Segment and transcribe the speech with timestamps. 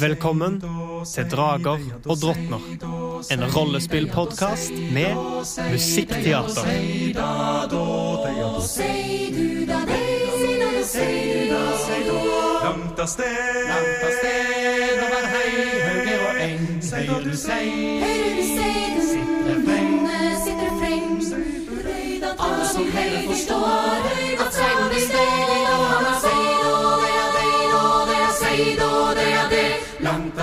[0.00, 0.60] Velkommen
[1.06, 1.78] til Drager
[2.08, 2.58] og drottner.
[3.30, 5.14] En rollespillpodkast med
[5.70, 6.66] musikkteater.
[12.64, 13.38] Langt av sted,
[13.70, 17.70] langt av sted over høyre og eng, høyre du sei,
[18.50, 21.22] sitter freng,
[22.34, 24.29] alle som heller forstår, at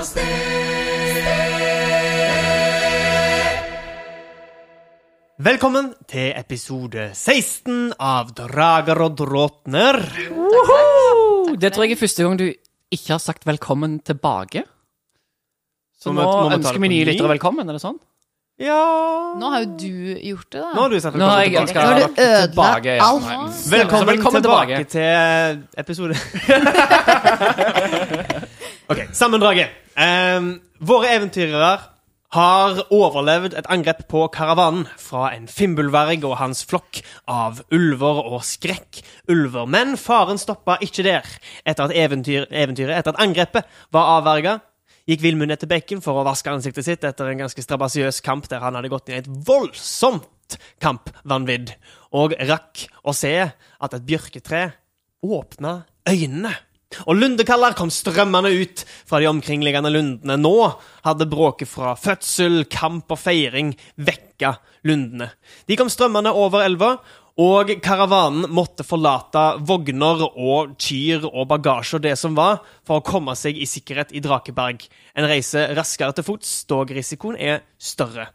[0.07, 0.67] sted.
[5.37, 9.99] Velkommen til episode 16 av Drager og dråtner.
[11.61, 14.63] Det tror jeg er første gang du ikke har sagt velkommen tilbake.
[15.97, 17.11] Så nå må må ønsker vi nye ny?
[17.11, 17.99] lyttere velkommen, er det sånn?
[18.57, 18.81] Ja
[19.37, 20.71] Nå har jo du gjort det, da.
[20.73, 21.85] Nå har du sagt Nå har jeg velkommen tilbake.
[21.85, 22.93] Nå har du ødelagt tilbake.
[23.05, 23.21] alt.
[23.69, 24.89] Velkommen, velkommen tilbake, tilbake.
[24.89, 26.15] til episode
[28.87, 29.73] OK, sammendraget.
[29.99, 31.71] Um, våre eventyrere
[32.31, 38.45] har overlevd et angrep på karavanen fra en fimbulverg og hans flokk av ulver og
[38.47, 39.67] skrekkulver.
[39.67, 41.27] Men faren stoppa ikke der.
[41.67, 44.55] Etter at eventyr, eventyret, etter at angrepet var avverga,
[45.07, 48.63] gikk Vilmund etter bekken for å vaske ansiktet sitt etter en ganske strabasiøs kamp der
[48.63, 51.73] han hadde gått inn i et voldsomt kampvanvidd,
[52.15, 54.63] og rakk å se at et bjørketre
[55.27, 56.55] åpna øynene.
[57.03, 60.37] Og lundekaller kom strømmende ut fra de omkringliggende lundene.
[60.39, 60.55] Nå
[61.05, 64.55] hadde bråket fra fødsel, kamp og feiring vekka
[64.87, 65.31] lundene.
[65.67, 66.95] De kom strømmende over elva,
[67.37, 73.05] og karavanen måtte forlate vogner og kyr og bagasje og det som var, for å
[73.05, 74.87] komme seg i sikkerhet i Drakeberg.
[75.13, 78.31] En reise raskere til fots, dog risikoen er større.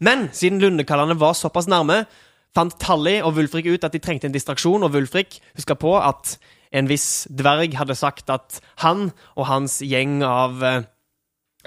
[0.00, 2.04] Men siden lundekallene var såpass nærme,
[2.56, 6.38] fant Tally og Wulfrik ut at de trengte en distraksjon, og Wulfrik huska på at
[6.76, 10.86] en viss dverg hadde sagt at han og hans gjeng av eh,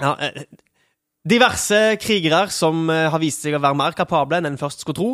[0.00, 0.44] ja, eh,
[1.26, 5.00] diverse krigere som eh, har vist seg å være mer kapable enn en først skulle
[5.00, 5.10] tro,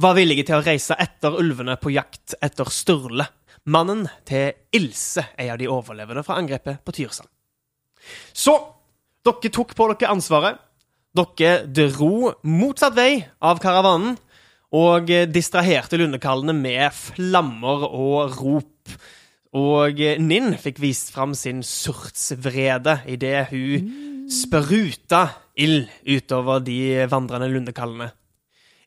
[0.00, 3.26] var villige til å reise etter ulvene på jakt etter Sturle,
[3.64, 7.30] mannen til Ilse, en av de overlevende fra angrepet på Tyrsand.
[8.36, 8.54] Så
[9.24, 10.60] dere tok på dere ansvaret.
[11.14, 14.18] Dere dro motsatt vei av karavanen
[14.74, 18.96] og distraherte lundekallene med flammer og rop.
[19.54, 23.88] Og eh, Ninn fikk vist fram sin surtsvrede idet hun
[24.30, 25.28] spruta
[25.60, 28.10] ild utover de vandrende lundekallene.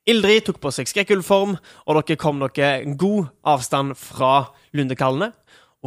[0.08, 1.58] Ildrid tok på seg skrekkulform,
[1.88, 5.34] og dere kom dere god avstand fra lundekallene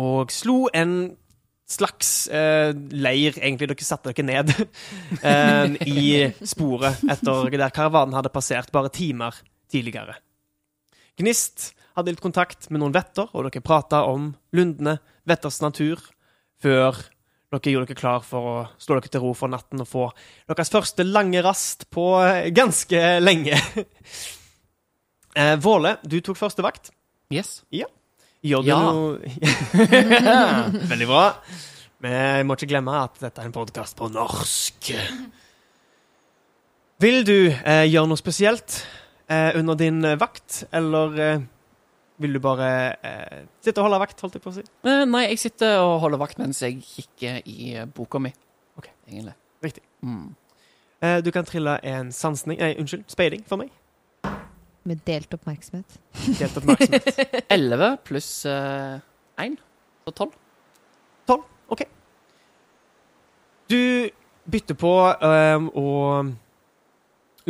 [0.01, 1.17] og slo en
[1.71, 3.71] slags eh, leir, egentlig.
[3.71, 4.53] Dere satte dere ned
[5.31, 6.07] eh, i
[6.47, 9.37] sporet etter der karavanen hadde passert bare timer
[9.71, 10.19] tidligere.
[11.21, 16.01] Gnist hadde litt kontakt med noen vetter, og dere prata om lundene, vetters natur,
[16.63, 16.97] før
[17.51, 20.05] dere gjorde dere klar for å slå dere til ro for natten og få
[20.51, 23.59] deres første lange rast på eh, ganske lenge.
[25.41, 26.93] eh, Våle, du tok første vakt.
[27.35, 27.61] Yes.
[27.75, 27.89] Ja.
[28.47, 28.79] Gjør du Ja.
[28.87, 29.19] noe
[30.95, 31.25] Veldig bra.
[32.01, 34.89] Men jeg må ikke glemme at dette er en podkast på norsk.
[37.01, 38.79] Vil du eh, gjøre noe spesielt
[39.29, 41.43] eh, under din vakt, eller eh,
[42.21, 42.69] vil du bare
[43.07, 44.65] eh, sitte og holde vakt, holdt jeg på å si?
[44.85, 48.33] Eh, nei, jeg sitter og holder vakt mens jeg kikker i eh, boka mi.
[48.81, 48.91] Ok.
[49.09, 49.35] Egentlig.
[49.65, 49.85] Riktig.
[50.05, 50.35] Mm.
[51.01, 53.73] Eh, du kan trille en sansning Nei, unnskyld, speiding for meg.
[54.89, 55.99] Med delt oppmerksomhet.
[56.39, 57.25] Delt oppmerksomhet.
[57.57, 59.01] 11 pluss eh,
[59.41, 59.59] 1,
[60.05, 60.37] så 12.
[61.71, 61.85] OK.
[63.71, 64.11] Du
[64.51, 65.91] bytter på eh, å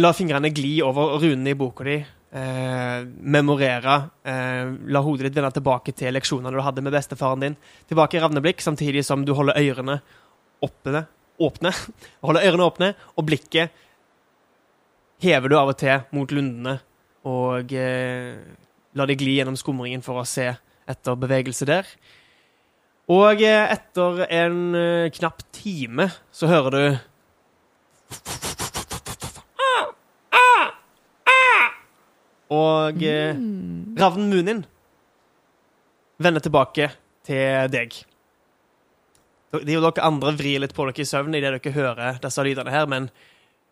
[0.01, 1.97] la fingrene gli over runene i boka di.
[2.31, 3.95] Eh, memorere.
[4.23, 7.57] Eh, la hodet ditt vende tilbake til leksjonene du hadde med bestefaren din.
[7.91, 9.99] Tilbake i ravneblikk, samtidig som du holder ørene
[10.63, 11.07] åpne.
[11.41, 11.73] åpne.
[12.27, 13.75] Holder ørene åpne, og blikket
[15.25, 16.79] hever du av og til mot lundene.
[17.27, 18.39] Og eh,
[18.95, 20.53] la det gli gjennom skumringen for å se
[20.91, 21.89] etter bevegelse der.
[23.11, 26.85] Og eh, etter en eh, knapp time så hører du
[32.51, 33.97] Og mm.
[34.01, 34.65] Ravn Munin
[36.21, 36.91] vender tilbake
[37.27, 37.95] til deg.
[39.51, 42.47] Det er jo dere andre vrir litt på dere i søvn idet dere hører disse
[42.47, 43.11] lydene her, men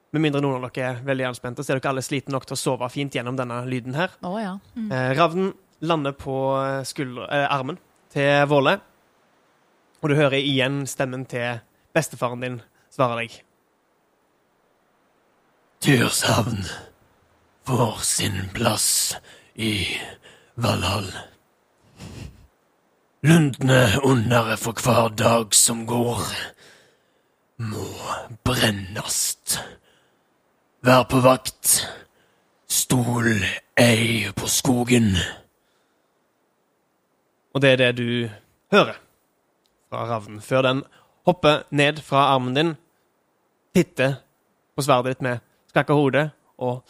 [0.09, 2.57] Med mindre noen av dere er veldig anspente, så er dere alle slitne nok til
[2.57, 4.15] å sove fint gjennom denne lyden her.
[4.25, 4.55] Oh, ja.
[4.73, 5.51] Eh, ravnen
[5.85, 7.77] lander på eh, skulder, eh, armen
[8.15, 8.79] til Våle,
[10.01, 11.61] og du hører igjen stemmen til
[11.93, 12.57] bestefaren din
[12.89, 13.37] svare deg.
[15.85, 16.65] Tyrshavn
[17.69, 19.17] får sin plass
[19.55, 19.87] i
[20.55, 21.12] Valhall.
[23.20, 26.23] Lundene ondere for hver dag som går,
[27.61, 27.91] må
[28.49, 29.59] brennast.
[30.81, 31.75] Vær på vakt.
[32.73, 33.29] Stol
[33.76, 35.12] ei på skogen.
[37.53, 38.09] Og det er det du
[38.73, 38.97] hører
[39.91, 40.82] fra ravnen, før den
[41.29, 42.75] hopper ned fra armen din,
[43.76, 44.23] titter
[44.73, 46.83] på sverdet ditt med skakka hode og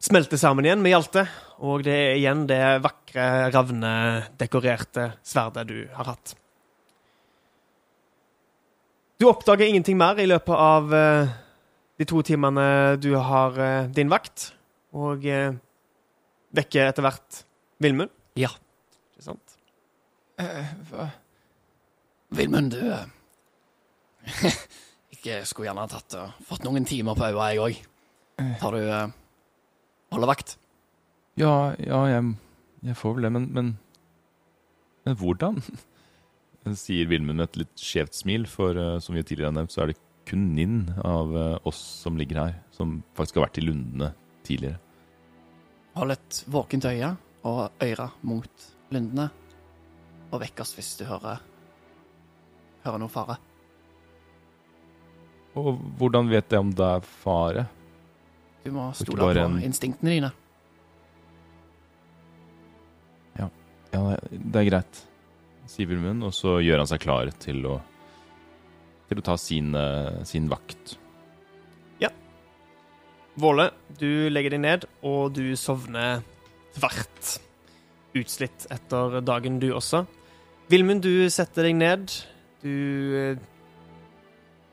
[0.00, 1.26] smelter sammen igjen med hjalte.
[1.60, 6.34] Og det er igjen det vakre, ravnedekorerte sverdet du har hatt.
[9.20, 11.32] Du oppdager ingenting mer i løpet av eh,
[12.00, 14.54] de to timene du har eh, din vakt,
[14.96, 15.52] og eh,
[16.56, 17.42] vekker etter hvert
[17.80, 18.08] Vilmund.
[18.40, 18.48] Ja.
[19.12, 19.56] Ikke sant?
[22.32, 22.80] Vilmund, du
[25.20, 27.80] Jeg skulle gjerne tatt og fått noen timer på øya, jeg òg.
[28.60, 29.12] Tar du eh,
[30.14, 30.56] holder vakt?
[31.40, 32.34] Ja, ja jeg,
[32.88, 33.72] jeg får vel det, men, men
[35.06, 35.62] Men hvordan?
[36.76, 39.84] Sier Vilmund med et litt skjevt smil, for eh, som vi tidligere har nevnt, så
[39.84, 43.64] er det kun Ninn av eh, oss som ligger her, som faktisk har vært i
[43.64, 44.12] Lundene
[44.46, 44.78] tidligere.
[45.96, 47.14] Hold et våkent øye
[47.48, 49.30] og øyre mot lundene.
[50.30, 51.46] Og vekk oss hvis du hører
[52.80, 53.34] Hører noe fare.
[55.60, 57.66] Og hvordan vet jeg om det er fare?
[58.64, 60.32] Du må stole på en- instinktene dine.
[63.38, 64.98] Ja, det er greit,
[65.66, 67.80] sier Vilmund, og så gjør han seg klar til å
[69.10, 70.96] til å ta sin, eh, sin vakt.
[73.40, 76.20] Våle, du legger deg ned, og du sovner
[76.74, 77.38] tvert.
[78.18, 80.02] Utslitt etter dagen, du også.
[80.68, 82.10] Vilmund, du setter deg ned.
[82.60, 82.68] Du
[83.16, 83.36] eh,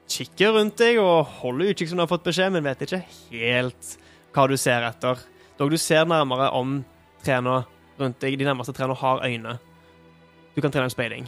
[0.08, 3.98] kikker rundt deg og holder utkikk som du har fått beskjed, men vet ikke helt
[4.36, 5.20] hva du ser etter.
[5.58, 6.80] Dog du ser nærmere om
[7.26, 7.64] trærne
[7.98, 9.58] rundt deg, de nærmeste trærne har øyne.
[10.56, 11.28] Du kan trene en speiling.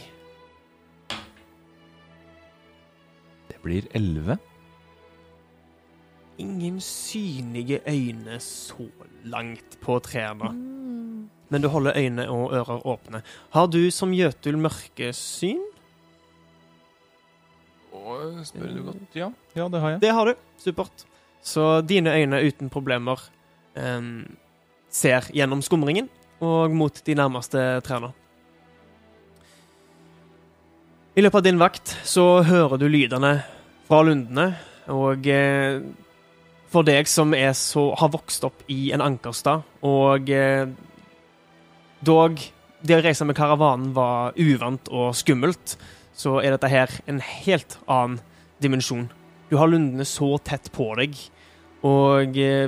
[3.50, 4.38] Det blir elleve.
[6.40, 8.88] Ingen synlige øyne så
[9.26, 10.54] langt på trærne.
[11.50, 13.22] Men du holder øyne og ører åpne.
[13.50, 15.69] Har du som Jøtul mørkesyn?
[18.48, 19.18] Spør du godt?
[19.18, 20.01] Ja, ja det har jeg.
[20.04, 20.46] Det har du.
[20.62, 21.06] Supert.
[21.42, 23.22] Så dine øyne uten problemer
[23.75, 24.25] um,
[24.92, 26.10] ser gjennom skumringen
[26.44, 28.12] og mot de nærmeste trærne.
[31.16, 33.40] I løpet av din vakt så hører du lydene
[33.90, 34.54] fra lundene,
[34.94, 35.81] og eh,
[36.69, 40.69] for deg som er så, har vokst opp i en ankerstad, og eh,
[42.06, 42.40] dog
[42.80, 45.75] det å reise med karavanen var uvant og skummelt,
[46.19, 48.19] så er dette her en helt annen
[48.63, 49.07] dimensjon.
[49.50, 51.16] Du har lundene så tett på deg,
[51.88, 52.68] og eh,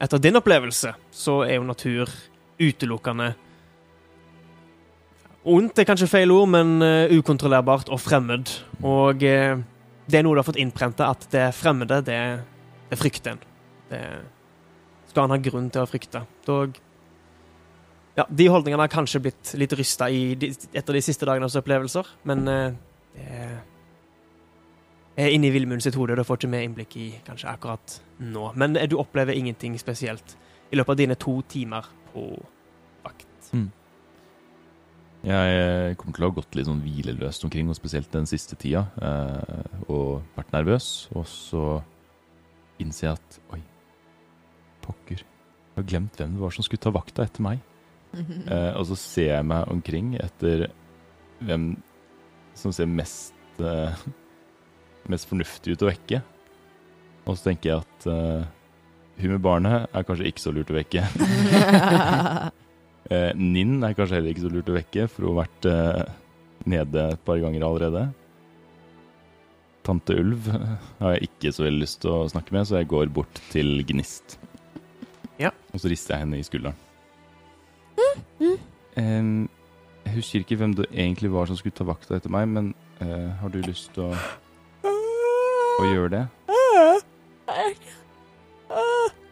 [0.00, 2.10] etter din opplevelse så er jo natur
[2.58, 3.34] utelukkende
[5.48, 8.50] Ondt er kanskje feil ord, men eh, ukontrollerbart og fremmed.
[8.84, 9.54] Og eh,
[10.10, 12.18] det er noe du har fått innprenta, at det fremmede, det,
[12.90, 13.40] det frykter en.
[13.88, 14.02] Det
[15.08, 16.26] skal en ha grunn til å frykte.
[16.44, 16.76] Dog
[18.18, 22.72] Ja, de holdningene har kanskje blitt litt rysta etter de siste dagenes opplevelser, men eh,
[25.14, 27.98] det er inni Vilmund sitt hode, og du får ikke mer innblikk i kanskje akkurat
[28.18, 28.48] nå.
[28.58, 30.34] Men eh, du opplever ingenting spesielt
[30.72, 32.26] i løpet av dine to timer på
[33.06, 33.52] vakt.
[35.22, 38.58] Jeg eh, kommer til å ha gått litt sånn hvileløst omkring, og spesielt den siste
[38.58, 38.88] tida,
[39.86, 41.06] og vært nervøs.
[41.14, 41.64] Og så
[42.82, 43.62] innser jeg at oi,
[44.82, 47.62] pokker, jeg har glemt hvem det var som skulle ta vakta etter meg.
[48.48, 50.68] Eh, og så ser jeg meg omkring etter
[51.44, 51.70] hvem
[52.56, 53.94] som ser mest, eh,
[55.12, 56.22] mest fornuftig ut å vekke.
[57.28, 58.46] Og så tenker jeg at eh,
[59.20, 61.04] hun med barnet er kanskje ikke så lurt å vekke.
[63.08, 66.10] Eh, Ninn er kanskje heller ikke så lurt å vekke, for hun har vært eh,
[66.68, 68.02] nede et par ganger allerede.
[69.86, 73.08] Tante Ulv har jeg ikke så veldig lyst til å snakke med, så jeg går
[73.16, 74.36] bort til Gnist.
[75.40, 75.54] Ja.
[75.72, 76.76] Og så rister jeg henne i skulderen.
[78.98, 79.48] Em,
[80.04, 83.30] jeg husker ikke hvem det egentlig var som skulle ta vakta etter meg, men uh,
[83.42, 84.12] har du lyst til å,
[84.88, 86.24] å gjøre det?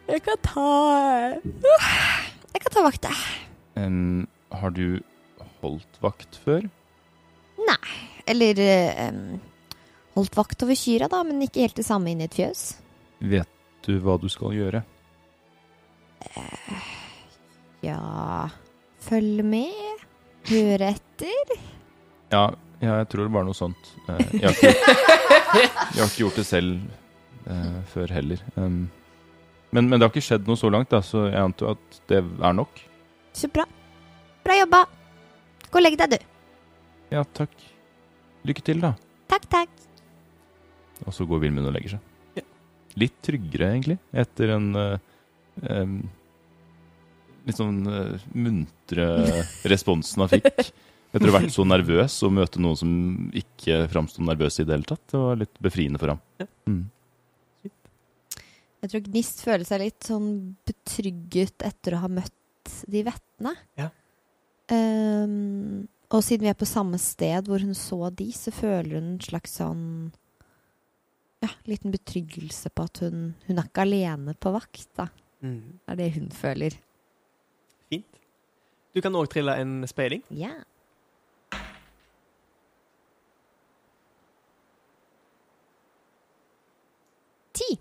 [0.07, 0.67] Jeg kan ta
[2.53, 3.11] Jeg kan ta vakta.
[3.77, 4.99] Um, har du
[5.61, 6.65] holdt vakt før?
[7.67, 7.81] Nei.
[8.27, 8.59] Eller
[9.09, 9.39] um,
[10.17, 12.69] holdt vakt over kyra, da, men ikke helt det samme inni et fjøs.
[13.19, 13.51] Vet
[13.87, 14.83] du hva du skal gjøre?
[17.85, 18.49] Ja
[19.07, 20.01] Følg med.
[20.49, 21.51] Hør etter.
[22.33, 22.47] Ja,
[22.81, 23.91] ja, jeg tror det var noe sånt.
[24.09, 24.71] Eh, Jeg har ikke,
[25.61, 28.41] jeg har ikke gjort det selv eh, før heller.
[28.57, 28.81] Um,
[29.71, 32.19] men, men det har ikke skjedd noe så langt, da, så jeg antar at det
[32.23, 32.81] er nok.
[33.37, 33.63] Så bra.
[34.43, 34.81] Bra jobba.
[35.69, 36.27] Gå og legg deg, du.
[37.13, 37.53] Ja, takk.
[38.47, 38.93] Lykke til, da.
[39.31, 39.73] Takk, takk.
[41.05, 42.13] Og så går Vilmund og legger seg.
[42.39, 42.45] Ja.
[43.03, 44.95] Litt tryggere, egentlig, etter en uh,
[45.69, 45.99] em,
[47.47, 49.07] litt sånn uh, muntre
[49.67, 50.51] responsen han fikk.
[51.15, 52.93] Etter å ha vært så nervøs og møte noen som
[53.35, 55.03] ikke framsto nervøs i det hele tatt.
[55.07, 56.49] Det var litt befriende for ham.
[56.67, 56.83] Mm.
[58.83, 60.27] Jeg tror Gnist føler seg litt sånn
[60.67, 63.53] betrygget etter å ha møtt de vettene.
[63.79, 63.87] Ja.
[64.67, 69.13] Um, og siden vi er på samme sted hvor hun så de, så føler hun
[69.13, 69.85] en slags sånn
[71.43, 75.07] Ja, liten betryggelse på at hun, hun er ikke alene på vakt, da.
[75.45, 75.77] Mm.
[75.85, 76.77] Det er det hun føler.
[77.91, 78.19] Fint.
[78.95, 80.23] Du kan òg trille en speiling.
[80.33, 80.53] Ja.
[87.57, 87.71] Ti.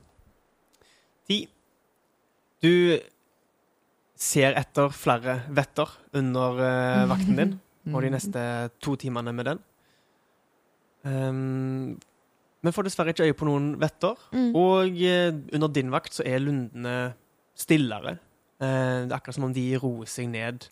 [1.29, 1.39] Ti.
[2.65, 2.73] Du
[4.17, 7.57] ser etter flere vetter under uh, vakten din
[7.95, 8.43] og de neste
[8.83, 9.65] to timene med den.
[11.07, 11.97] Um,
[12.65, 14.19] men får dessverre ikke øye på noen vetter.
[14.35, 14.49] Mm.
[14.59, 16.97] Og uh, under din vakt så er lundene
[17.57, 18.17] stillere.
[18.57, 20.69] Eh, det er akkurat som om de roer seg ned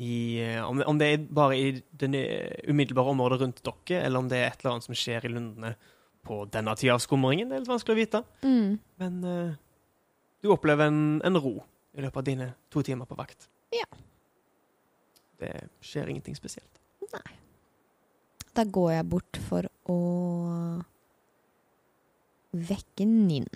[0.00, 1.66] i eh, om, det, om det er bare i
[2.00, 2.22] det
[2.64, 5.74] umiddelbare området rundt dere, eller om det er et eller annet som skjer i lundene
[6.24, 8.22] på denne tida av skumringen, det er litt vanskelig å vite.
[8.46, 8.78] Mm.
[9.02, 9.60] Men eh,
[10.42, 11.58] du opplever en, en ro
[11.92, 13.50] i løpet av dine to timer på vakt.
[13.74, 13.88] Ja.
[15.42, 15.52] Det
[15.84, 16.80] skjer ingenting spesielt.
[17.12, 17.38] Nei.
[18.52, 19.98] Da går jeg bort for å
[22.52, 23.48] vekke Ninn,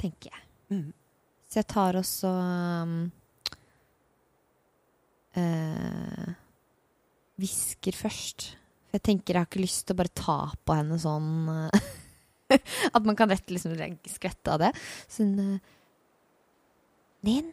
[0.00, 0.44] tenker jeg.
[0.74, 0.90] Mm.
[1.52, 2.92] Så jeg tar også um,
[5.36, 6.30] uh,
[7.36, 8.46] Hvisker først.
[8.88, 11.82] For jeg tenker jeg har ikke lyst til å bare ta på henne sånn uh,
[12.96, 13.76] At man kan rett liksom
[14.08, 14.72] skvette av det.
[15.12, 15.76] Sånn uh,
[17.28, 17.52] Nin?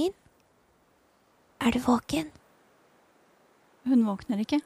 [0.00, 0.16] Ninn?
[1.60, 2.32] Er du våken?
[3.84, 4.64] Hun våkner ikke.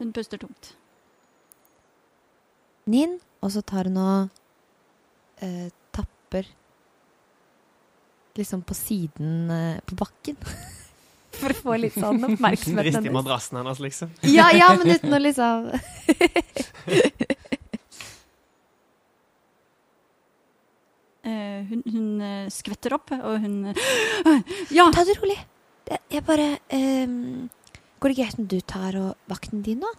[0.00, 0.72] Hun puster tungt.
[2.88, 3.18] Ninn?
[3.44, 6.48] Og så tar hun og eh, tapper
[8.38, 10.38] liksom på siden eh, på bakken.
[11.38, 12.88] For å få litt sånn oppmerksomhet.
[12.88, 14.10] Rist i madrassen hennes, liksom.
[14.26, 15.68] Ja, ja, men uten å liksom
[21.28, 23.74] Eh, hun hun eh, skvetter opp, og hun
[24.76, 24.86] Ja!
[24.94, 25.36] Ta det rolig.
[26.08, 27.48] Jeg bare um,
[27.98, 29.90] Går det greit om du tar og vakten din nå?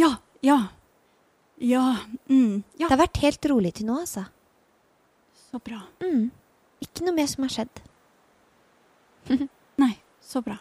[0.00, 0.16] Ja!
[0.42, 0.58] Ja!
[1.60, 1.96] Ja.
[2.30, 2.86] Mm, ja.
[2.86, 4.24] Det har vært helt rolig til nå, altså.
[5.48, 5.80] Så bra.
[6.04, 6.28] Mm.
[6.84, 7.82] Ikke noe mer som har skjedd.
[9.82, 9.92] Nei,
[10.24, 10.58] så bra.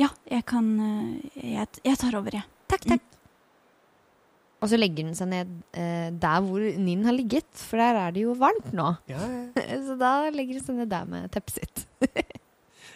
[0.00, 2.46] Ja, jeg kan eh, Jeg, jeg tar over, jeg.
[2.70, 3.10] Takk, takk.
[4.64, 8.14] Og så legger den seg ned eh, der hvor Ninn har ligget, for der er
[8.16, 8.94] det jo varmt nå.
[9.12, 9.64] Ja, ja.
[9.86, 11.84] Så da legger den seg ned der med teppet sitt.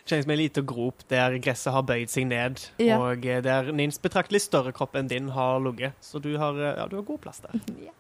[0.09, 2.97] Kjennes som en liten grop der gresset har bøyd seg ned, Ja.
[2.99, 5.93] og eh, der Nins betraktelig større kropp enn din har ligget.
[6.01, 7.61] Så du har, eh, ja, du har god plass der.
[7.89, 7.93] Ja.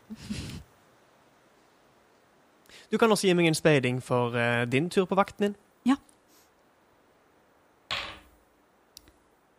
[2.88, 5.56] Du kan også gi meg en speiding for uh, din tur på vakten din.
[5.84, 5.98] Ja.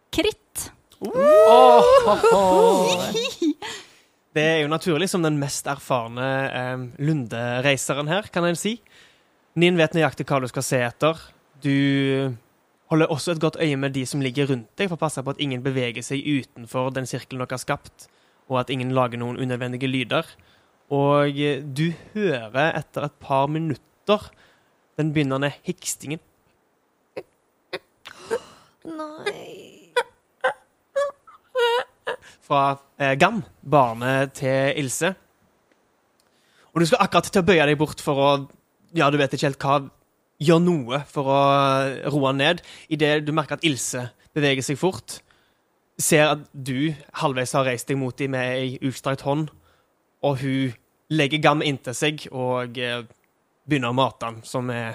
[0.09, 0.71] Kritt!
[4.33, 8.79] Det er jo naturlig som den mest erfarne eh, lundereiseren her, kan en si.
[9.59, 11.21] Nin vet nøyaktig hva du skal se etter.
[11.63, 12.35] Du
[12.89, 15.33] holder også et godt øye med de som ligger rundt deg, for å passe på
[15.33, 18.07] at ingen beveger seg utenfor den sirkelen dere har skapt,
[18.49, 20.29] og at ingen lager noen unødvendige lyder.
[20.89, 21.37] Og
[21.77, 24.31] du hører etter et par minutter
[24.97, 26.23] den begynnende hikstingen.
[28.89, 29.69] Nei
[32.49, 35.13] fra eh, Gam, barnet til Ilse.
[36.73, 38.31] Og du skal akkurat til å bøye deg bort for å
[38.97, 39.75] Ja, du vet ikke helt hva
[40.39, 41.39] Gjør noe for å
[42.13, 42.61] roe han ned.
[42.87, 44.05] Idet du merker at Ilse
[44.35, 45.17] beveger seg fort,
[45.99, 49.49] ser at du halvveis har reist deg mot dem med ei utstrakt hånd,
[50.23, 50.71] og hun
[51.11, 53.01] legger Gam inntil seg og eh,
[53.67, 54.93] begynner å mate han, som er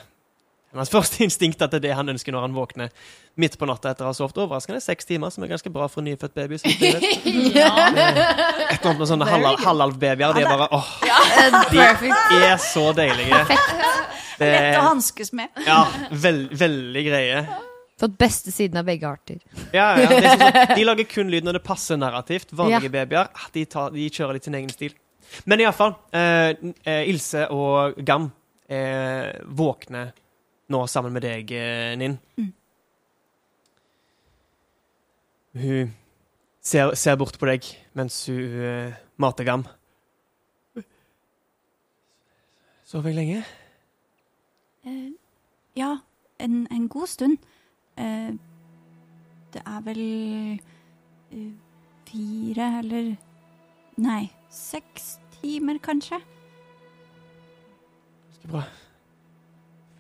[0.73, 2.95] hennes første instinkt at det er det han ønsker når han våkner
[3.37, 6.01] midt på natta etter å ha sovet overraskende seks timer, som er ganske bra for
[6.01, 6.57] en nyfødt baby.
[6.63, 6.71] Som
[7.59, 7.69] ja.
[7.91, 10.37] Et eller annet med sånne halal- halalv-babyer.
[10.39, 10.93] De er bare åh,
[12.31, 13.43] de er så deilige.
[14.39, 15.49] Det Lett å hanskes med.
[15.71, 17.45] ja, veld, veldig greie.
[18.01, 19.39] Fått beste siden av begge arter.
[19.71, 22.51] Ja, ja, det er sånn, sånn, de lager kun lyd når det passer narrativt.
[22.59, 22.95] Vanlige Ja.
[23.05, 24.97] babyer ah, de, tar, de kjører litt sin egen stil.
[25.47, 25.95] Men iallfall.
[26.15, 26.51] Eh,
[26.91, 28.29] eh, Ilse og Gam
[28.69, 30.11] eh, våkner
[30.75, 32.19] nå sammen med deg, eh, Ninn.
[32.41, 32.53] Mm.
[35.55, 35.93] Hun
[36.65, 39.67] ser, ser bort på deg mens hun eh, mater Gam.
[42.85, 43.45] Sov jeg lenge?
[44.85, 45.13] Eh,
[45.77, 45.99] ja,
[46.39, 47.39] en, en god stund.
[47.97, 48.33] Eh,
[49.55, 50.03] det er vel
[51.31, 51.53] eh,
[52.09, 53.15] fire eller
[53.97, 56.19] Nei, seks timer, kanskje.
[58.27, 58.63] Ganske bra.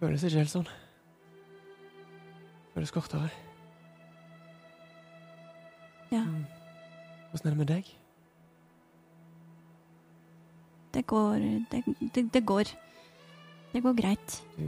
[0.01, 0.67] Føles ikke helt sånn.
[2.75, 3.31] Føles kortere.
[6.11, 6.25] Ja.
[6.25, 6.43] Åssen
[7.31, 7.93] Hvordan er det med deg?
[10.95, 11.39] Det går
[11.71, 12.75] Det, det, det går.
[13.75, 14.35] Det går greit.
[14.57, 14.63] Du,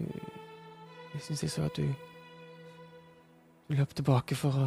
[1.14, 1.86] jeg syns jeg så at du
[3.68, 4.66] Du løp tilbake for å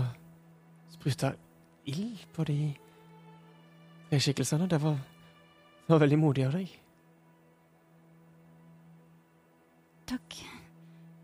[0.91, 1.33] sprute
[1.87, 2.57] ild på de
[4.09, 4.67] tre skikkelsene.
[4.67, 4.97] Det var,
[5.85, 6.73] det var veldig modig av deg.
[10.09, 10.39] Takk.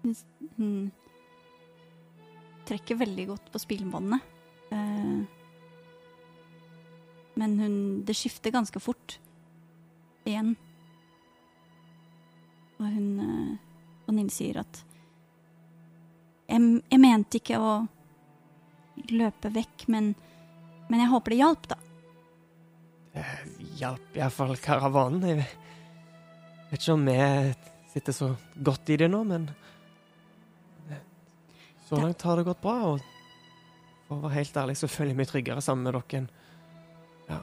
[0.04, 0.92] Hun,
[2.66, 4.20] trekker veldig godt på smilebåndene.
[4.72, 5.20] Eh,
[7.36, 7.76] men hun
[8.08, 9.20] Det skifter ganske fort
[10.26, 10.56] igjen.
[12.80, 13.52] Og hun eh,
[14.06, 14.82] Og Ninn sier at
[16.46, 17.72] jeg, jeg mente ikke å
[19.10, 20.12] løpe vekk, men,
[20.92, 21.78] men jeg håper det hjalp, da.
[23.16, 23.24] Det
[23.80, 25.26] hjalp iallfall karavanen.
[25.26, 25.42] Jeg
[26.70, 27.18] vet ikke om vi
[27.96, 28.30] sitter så
[28.70, 29.50] godt i det nå, men
[31.90, 32.78] så langt har det gått bra.
[32.94, 33.02] Og
[34.08, 36.28] for å være helt ærlig så føler jeg meg tryggere sammen med dere enn
[37.30, 37.40] ja,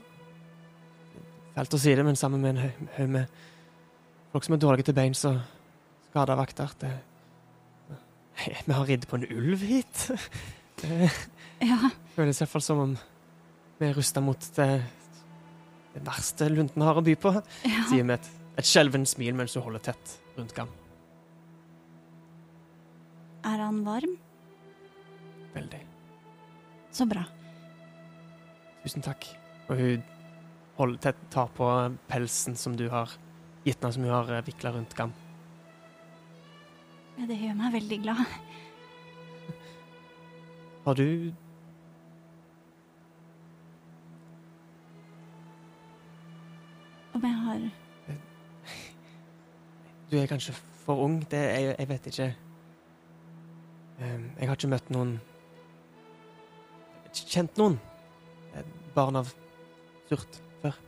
[1.53, 3.41] Fælt å si det, men sammen med en haug med
[4.33, 5.39] folk som er dårlige til beins og
[6.09, 6.73] skada vakter.
[6.81, 6.93] Det,
[8.67, 10.11] vi har ridd på en ulv hit.
[10.83, 11.11] Det
[11.63, 12.93] Ja, føles iallfall som om
[13.79, 14.67] vi er rusta mot det,
[15.93, 17.31] det verste Lunden har å by på,
[17.63, 17.85] ja.
[17.87, 20.73] sier med et, et skjelvent smil mens hun holder tett rundt Gam.
[23.47, 24.17] Er han varm?
[25.55, 25.81] Veldig.
[26.95, 27.23] Så bra.
[28.83, 29.29] Tusen takk.
[29.69, 30.03] Og hun
[30.81, 31.69] holder tett, tar på
[32.11, 33.15] pelsen som du har
[33.65, 35.13] gitt henne, som hun har vikla rundt Gam.
[37.23, 38.23] Det gjør meg veldig glad.
[40.83, 41.33] Har du
[47.13, 47.61] Om jeg har
[50.11, 51.21] Du er kanskje for ung.
[51.31, 52.35] Det, jeg, jeg vet ikke.
[54.01, 55.21] Ehm, jeg har ikke møtt noen
[57.13, 57.75] Kjent noen
[58.57, 59.29] eh, barn av
[60.09, 60.79] surt før.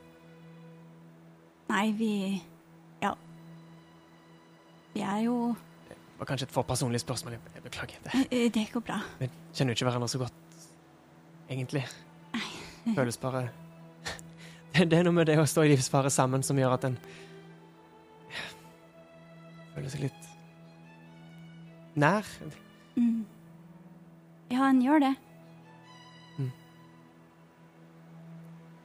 [1.68, 2.10] Nei, vi.
[4.94, 5.36] Vi er jo
[5.88, 7.32] Det var kanskje et for personlig spørsmål.
[7.54, 7.96] Jeg, beklager.
[8.04, 8.26] Det.
[8.30, 9.00] Eh, Det går bra.
[9.18, 10.32] Vi kjenner jo ikke hverandre så godt,
[11.50, 11.82] egentlig.
[12.34, 12.94] Nei.
[12.94, 13.48] Føles bare
[14.74, 16.98] det, det er noe med det å stå i livsfare sammen som gjør at en
[19.74, 20.28] føler seg litt
[21.98, 22.26] nær.
[22.94, 23.24] Mm.
[24.54, 25.12] Ja, en gjør det.
[26.38, 26.50] Mm.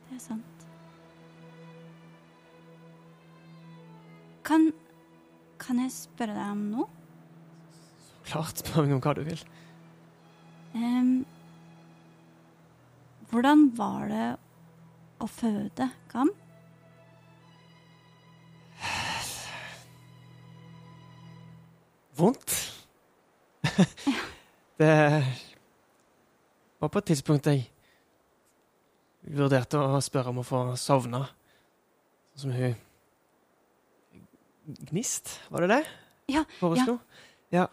[0.09, 0.65] Det er sant.
[4.49, 4.71] Kan
[5.69, 6.87] Kan jeg spørre deg om noe?
[8.25, 9.41] Klart, spør meg om hva du vil.
[10.73, 11.11] Um,
[13.29, 14.23] hvordan var det
[15.21, 16.33] å føde Gam?
[22.17, 22.57] Vondt.
[24.81, 24.91] det
[26.81, 27.69] var på et tidspunkt jeg
[29.37, 31.27] vurderte å spørre om å få sovne.
[32.33, 32.88] Sånn som hun
[34.89, 35.81] Gnist, var det det?
[36.29, 36.97] Ja, Foreslo?
[37.51, 37.65] Ja.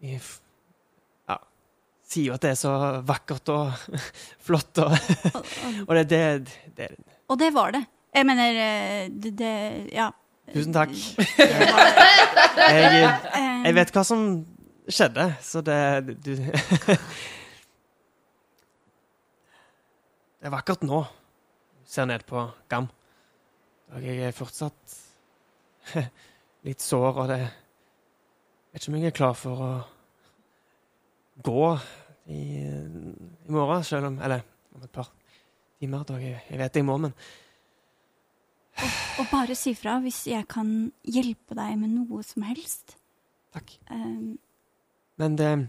[0.00, 0.40] Vi f-
[1.28, 1.36] Ja.
[2.08, 2.72] Sier jo at det er så
[3.06, 3.72] vakkert og
[4.46, 4.92] flott, og,
[5.88, 6.88] Og, det, det, det
[7.28, 7.84] og det var det.
[8.14, 9.52] Jeg mener eh, det, det
[9.92, 10.10] Ja.
[10.54, 10.88] Tusen takk.
[12.68, 13.04] Jeg,
[13.64, 14.22] jeg vet hva som
[14.90, 15.76] skjedde, så det
[16.24, 16.32] du
[20.38, 21.02] Det er vakkert nå.
[21.88, 22.88] Ser ned på Gam.
[23.96, 24.96] Og jeg er fortsatt
[26.66, 29.70] litt sår, og det Jeg vet ikke om jeg er klar for å
[31.48, 31.64] gå
[32.28, 34.44] i, i morgen, selv om Eller
[34.76, 35.08] om et par
[35.80, 36.04] timer.
[36.04, 37.16] Da jeg, jeg vet jeg må, men
[39.18, 42.98] Og bare si fra hvis jeg kan hjelpe deg med noe som helst.
[43.56, 43.78] takk.
[43.90, 44.38] Um,
[45.16, 45.68] Men det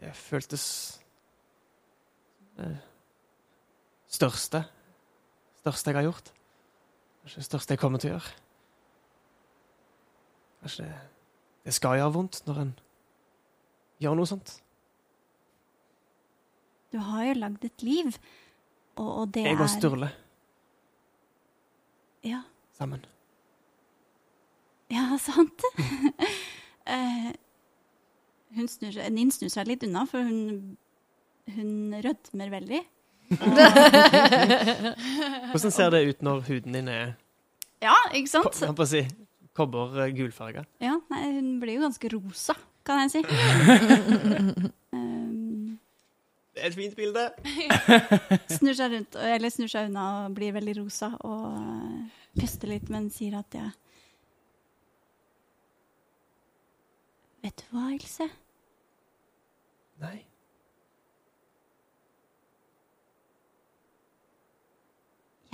[0.00, 1.03] Det føltes
[2.58, 2.70] det
[4.14, 4.64] største
[5.64, 6.26] Største jeg har gjort.
[7.22, 8.32] Kanskje det største jeg kommer til å gjøre.
[10.60, 10.98] Kanskje det,
[11.64, 12.72] det skal gjøre vondt når en
[14.04, 14.52] gjør noe sånt.
[16.92, 18.12] Du har jo lagd et liv,
[19.00, 20.10] og, og det Jeg er og Sturle
[22.28, 22.42] Ja,
[22.76, 23.02] sammen.
[24.92, 25.64] ja sant.
[26.84, 27.30] Eh,
[28.52, 30.74] hun snur Ninn snur seg litt unna, for hun,
[31.52, 32.82] hun rødmer veldig.
[35.50, 37.14] Hvordan ser det ut når huden din er
[37.82, 38.52] Ja, ikke sant?
[38.60, 39.00] Ko på å si,
[39.56, 40.64] kobber-gulfarga?
[40.84, 42.54] Ja, nei, hun blir jo ganske rosa,
[42.86, 43.20] kan jeg si.
[44.92, 45.78] um,
[46.54, 47.22] Det er et fint bilde.
[48.58, 52.86] snur seg rundt, eller snur seg unna og blir veldig rosa og eh, puster litt,
[52.94, 53.72] men sier at jeg
[57.44, 58.24] Vet du hva, Else?
[60.00, 60.22] Nei.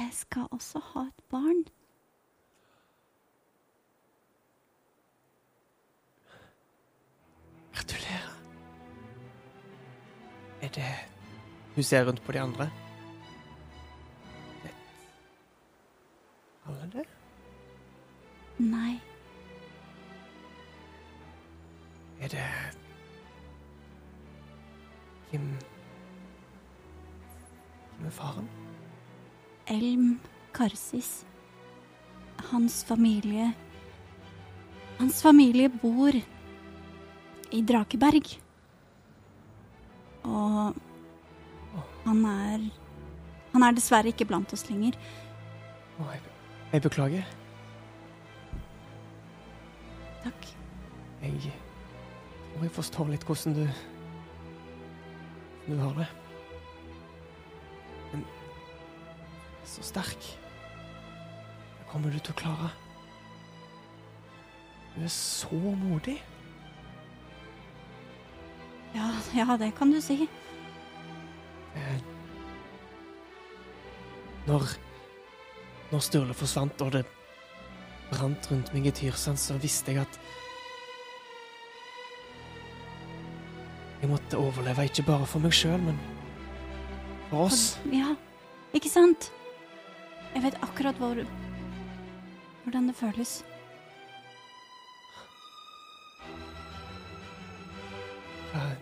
[0.00, 1.64] Jeg skal også ha et barn.
[7.74, 8.42] Gratulerer.
[10.62, 10.84] Er det
[11.74, 12.70] Hun ser rundt på de andre.
[14.62, 14.74] Vet
[16.66, 17.06] alle det?
[18.58, 19.00] Nei.
[22.20, 22.46] Er det
[25.30, 25.58] Hvem
[27.96, 28.59] Hvem er faren?
[29.70, 30.18] Elm
[30.52, 31.24] Karsis.
[32.50, 33.52] Hans familie
[34.98, 36.12] Hans familie bor
[37.50, 38.26] i Drakeberg.
[40.24, 40.74] Og
[42.04, 42.70] han er
[43.52, 44.94] Han er dessverre ikke blant oss lenger.
[45.98, 46.20] Jeg,
[46.72, 47.32] jeg beklager.
[50.22, 50.46] Takk.
[51.22, 51.52] Jeg
[52.54, 53.64] tror jeg forstår litt hvordan du
[55.66, 56.08] Du har det.
[59.70, 60.26] Så sterk.
[61.78, 62.70] Det kommer du til å klare.
[64.96, 66.18] Du er så modig.
[68.94, 70.26] Ja, ja, det kan du si.
[71.78, 72.00] Eh,
[74.48, 74.64] Når
[75.92, 77.04] Når Sturle forsvant og det
[78.10, 80.18] brant rundt meg i Tyrsand, så visste jeg at
[84.00, 85.98] Jeg måtte overleve ikke bare for meg sjøl, men
[87.28, 87.76] for oss.
[87.92, 88.14] Ja,
[88.74, 89.30] ikke sant?
[90.34, 91.14] Jeg vet akkurat hvor
[92.64, 93.44] hvordan det føles.
[98.54, 98.76] Eh,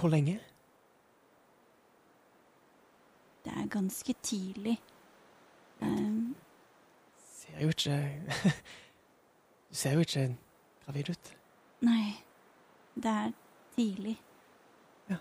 [0.00, 0.40] Hvor lenge?
[3.44, 4.80] Det er ganske tidlig.
[5.80, 6.36] Um,
[7.16, 8.22] Ser jo ikke
[9.70, 10.36] Du ser jo ikke
[10.84, 11.36] gravid ut.
[11.80, 12.12] nei,
[12.94, 13.32] det er
[13.76, 14.20] tidlig.
[15.10, 15.16] Ja.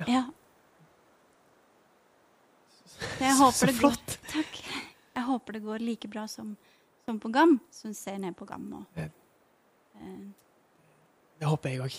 [0.00, 0.04] Ja.
[0.12, 0.24] Ja.
[3.20, 3.96] Jeg Så- håper så det går.
[4.32, 4.60] Takk.
[5.14, 6.56] Jeg håper det går like bra som,
[7.06, 7.60] som på Gam.
[7.70, 9.02] Så hun ser ned på Gam Ja.
[10.00, 10.24] eh,
[11.40, 11.96] Det håper jeg òg.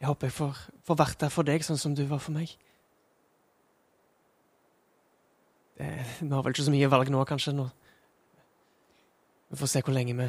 [0.00, 2.50] Jeg håper jeg får, får vært der for deg, sånn som du var for meg.
[5.78, 5.86] Det,
[6.20, 7.54] vi har vel ikke så mye valg nå, kanskje.
[7.56, 7.64] Nå.
[9.50, 10.28] Vi får se hvor lenge vi,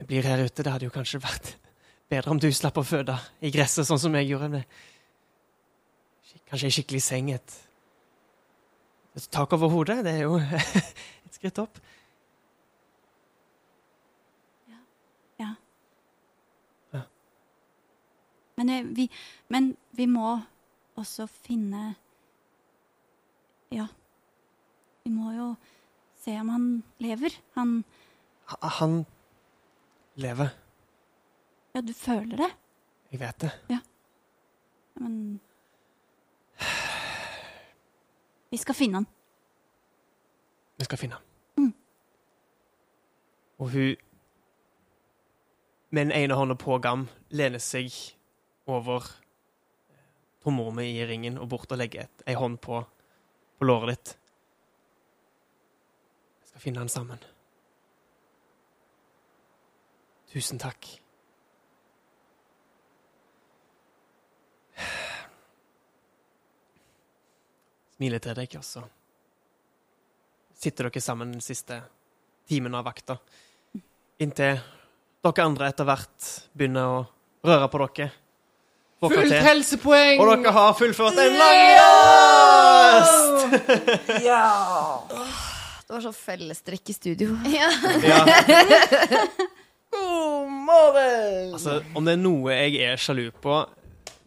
[0.00, 0.62] vi blir her ute.
[0.64, 1.54] Det hadde jo kanskje vært
[2.10, 4.50] bedre om du slapp å føde i gresset, sånn som jeg gjorde.
[4.50, 4.64] Med.
[6.50, 7.58] Kanskje ei skikkelig seng, et,
[9.16, 10.02] et tak over hodet.
[10.04, 10.38] Det er jo
[11.26, 11.80] et skritt opp.
[18.64, 19.08] men, eh, vi,
[19.48, 20.40] men vi må
[20.96, 21.94] også finne
[23.74, 23.88] Ja.
[25.04, 25.46] Vi må jo
[26.22, 26.66] se om han
[27.02, 27.34] lever.
[27.56, 27.84] Han
[28.78, 29.04] Han
[30.14, 30.48] lever.
[31.74, 32.50] Ja, du føler det?
[33.10, 33.50] Jeg vet det.
[33.68, 33.78] Ja.
[34.94, 35.40] Men
[38.50, 39.06] Vi skal finne han.
[40.78, 41.24] Vi skal finne han.
[41.58, 41.72] Mm.
[43.58, 43.96] Og hun
[45.94, 47.94] med den ene hånda på Gam lener seg
[48.66, 49.06] over
[50.42, 52.80] tomrommet i ringen og bort og legger et, ei hånd på,
[53.58, 54.16] på låret ditt.
[56.42, 57.22] Vi skal finne han sammen.
[60.34, 61.03] Tusen takk.
[67.94, 68.82] Smiler til deg, og så
[70.58, 71.76] sitter dere sammen den siste
[72.48, 73.16] timen av vakta.
[74.22, 74.58] Inntil
[75.24, 76.18] dere andre etter hvert
[76.58, 77.06] begynner å
[77.46, 78.08] røre på dere.
[79.04, 80.16] Fullt til, helsepoeng!
[80.22, 81.60] og dere har fullført en lang
[84.24, 85.10] jazz!
[85.84, 87.28] Det var sånn fellestrekk i studio.
[87.54, 87.68] Ja.
[89.94, 91.52] God morgen!
[91.54, 93.54] Altså, om det er noe jeg er sjalu på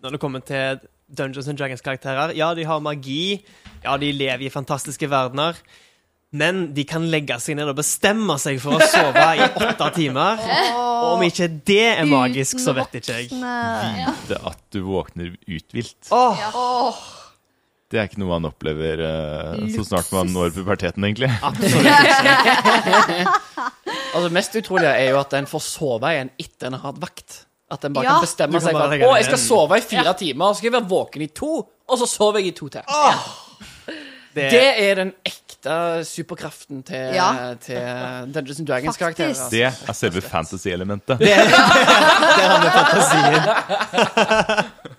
[0.04, 2.34] når det kommer til Dungeons and Dragons-karakterer.
[2.36, 3.44] Ja, de har magi.
[3.84, 5.56] Ja, de lever i fantastiske verdener.
[6.36, 10.42] Men de kan legge seg ned og bestemme seg for å sove i åtte timer.
[10.76, 13.30] Og om ikke det er magisk, så vet ikke jeg.
[13.32, 16.12] Vite at du våkner uthvilt.
[16.12, 17.00] Åh,
[17.88, 21.32] Det er ikke noe man opplever eh, så snart man når puberteten, egentlig.
[21.40, 21.88] Absolutt.
[24.18, 27.36] Altså, mest utrolige er jo at en får sove igjen etter en har hatt vakt.
[27.70, 28.10] At en bare Ja.
[28.14, 30.14] kan bestemme Du kan seg for bare legge å, deg jeg skal sove i fire
[30.14, 31.52] timer, og så skal jeg være våken i to,
[31.90, 32.82] og så sover jeg i to til.
[34.36, 37.56] det, Det er den ekte superkraften til, Ja.
[37.60, 37.76] til
[38.32, 39.34] Dungeons and Dragons-karakterer.
[39.34, 39.52] Faktisk.
[39.52, 41.18] Det er selve fantasy-elementet.
[41.20, 41.28] det,
[42.38, 43.44] det han med fantasien.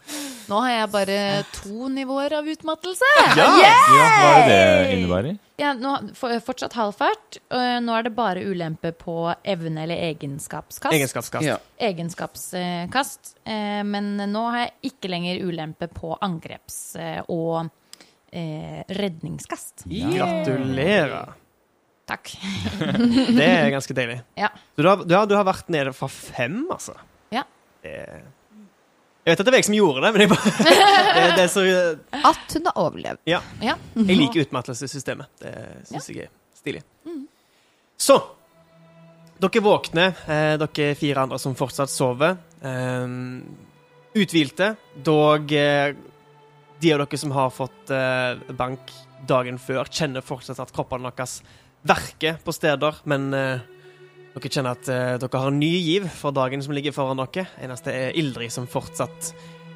[0.49, 1.17] Nå har jeg bare
[1.53, 3.09] to nivåer av utmattelse.
[3.37, 5.39] Ja, hva er det det innebærer?
[5.59, 7.41] Ja, nå, for, fortsatt halvfart.
[7.53, 10.95] og Nå er det bare ulempe på evne- eller egenskapskast.
[10.95, 11.45] Egenskapskast.
[11.45, 11.59] Ja.
[11.83, 13.35] Egenskapskast.
[13.45, 17.69] Eh, men nå har jeg ikke lenger ulempe på angreps- eh, og
[18.33, 19.85] eh, redningskast.
[19.91, 21.35] Gratulerer.
[22.09, 22.31] Takk.
[23.37, 24.21] Det er ganske deilig.
[24.47, 24.49] Ja.
[24.79, 26.95] Du har, du har, du har vært nede fra fem, altså?
[27.35, 27.43] Ja.
[27.85, 27.99] Det,
[29.29, 30.53] jeg vet at det var jeg som gjorde det, men jeg, bare,
[31.19, 33.21] det, det er så, jeg At hun har overlevd.
[33.29, 33.43] Ja.
[33.61, 35.31] Jeg liker utmattelsessystemet.
[35.43, 35.55] Det
[35.91, 36.83] syns jeg er stilig.
[37.99, 38.19] Så
[39.39, 42.41] Dere våkner, eh, dere fire andre som fortsatt sover.
[42.59, 43.13] Eh,
[44.19, 44.73] uthvilte,
[45.07, 45.93] dog eh,
[46.83, 48.91] de av dere som har fått eh, bank
[49.31, 51.39] dagen før, kjenner fortsatt at kroppene deres
[51.87, 53.63] verker på steder, men eh,
[54.35, 57.49] dere kjenner at eh, dere har en ny giv for dagen som ligger foran dere.
[57.65, 59.33] Eneste er Ildrid som fortsatt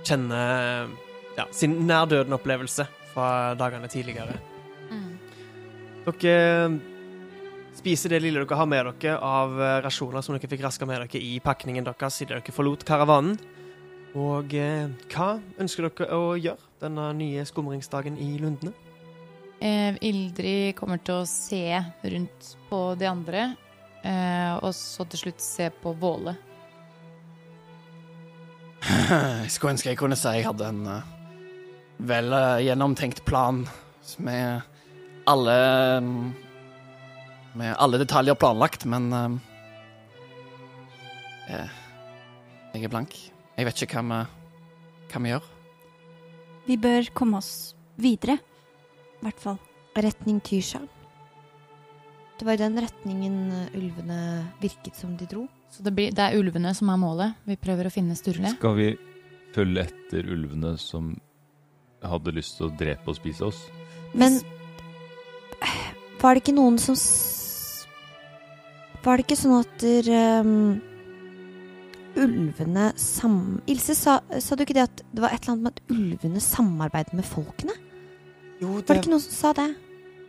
[0.07, 0.97] kjenner eh,
[1.39, 4.39] ja, sin nær-døden-opplevelse fra dagene tidligere.
[6.03, 6.73] Dere
[7.77, 11.03] spiser det lille dere har med dere av eh, rasjoner som dere fikk raska med
[11.05, 13.39] dere i pakningen deres siden dere forlot karavanen.
[14.19, 18.75] Og eh, hva ønsker dere å gjøre denne nye skumringsdagen i Lundene?
[19.63, 21.65] Eh, Ildrid kommer til å se
[22.03, 23.53] rundt på de andre,
[24.03, 26.37] eh, og så til slutt se på Våle.
[29.43, 31.11] Jeg skulle ønske jeg kunne si jeg hadde en uh,
[32.03, 33.61] vel uh, gjennomtenkt plan
[34.19, 34.65] med
[35.31, 35.55] alle
[35.99, 36.35] um,
[37.55, 39.35] Med alle detaljer planlagt, men eh,
[41.53, 41.75] eh,
[42.73, 43.13] Jeg er blank.
[43.59, 44.21] Jeg vet ikke hva vi,
[45.13, 45.51] hva vi gjør.
[46.65, 48.39] Vi bør komme oss videre.
[49.21, 49.61] I hvert fall.
[50.01, 50.89] Retning Tyrsal.
[52.43, 53.35] Det var i den retningen
[53.79, 54.17] ulvene
[54.59, 55.45] virket som de dro.
[55.71, 57.37] Så det, blir, det er ulvene som er målet.
[57.47, 58.51] Vi prøver å finne Sturle.
[58.57, 58.87] Skal vi
[59.55, 61.13] følge etter ulvene som
[62.03, 63.61] hadde lyst til å drepe og spise oss?
[64.19, 64.41] Men
[66.19, 67.87] var det ikke noen som s-
[69.07, 70.11] Var det ikke sånn at der,
[70.43, 70.81] um,
[72.19, 73.39] ulvene sam...
[73.71, 76.43] Ilse, sa, sa du ikke det at det var et eller annet med at ulvene
[76.43, 77.79] samarbeider med folkene?
[78.59, 79.71] Jo, Var det ikke noen som sa det?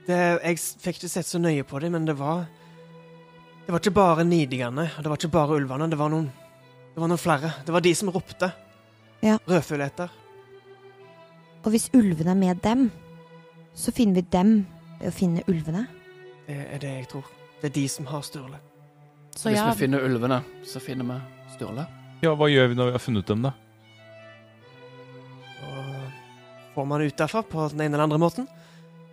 [0.07, 2.45] Det, jeg fikk ikke sett så nøye på dem, men det var
[3.63, 5.87] Det var ikke bare nidingene, og det var ikke bare ulvene.
[5.87, 6.25] Det var noen,
[6.91, 7.53] det var noen flere.
[7.63, 8.49] Det var de som ropte.
[9.23, 9.37] Ja.
[9.47, 10.11] Rødfugleter.
[11.63, 12.89] Og hvis ulvene er med dem,
[13.73, 14.51] så finner vi dem
[14.99, 15.85] ved å finne ulvene.
[16.43, 17.29] Det er det jeg tror.
[17.61, 18.59] Det er de som har Sturle.
[19.31, 21.85] Så Hvis ja, vi finner ulvene, så finner vi Sturle.
[22.23, 23.53] Ja, hva gjør vi når vi har funnet dem, da?
[25.55, 25.71] Så
[26.75, 28.47] får man ut derfra på den ene eller andre måten?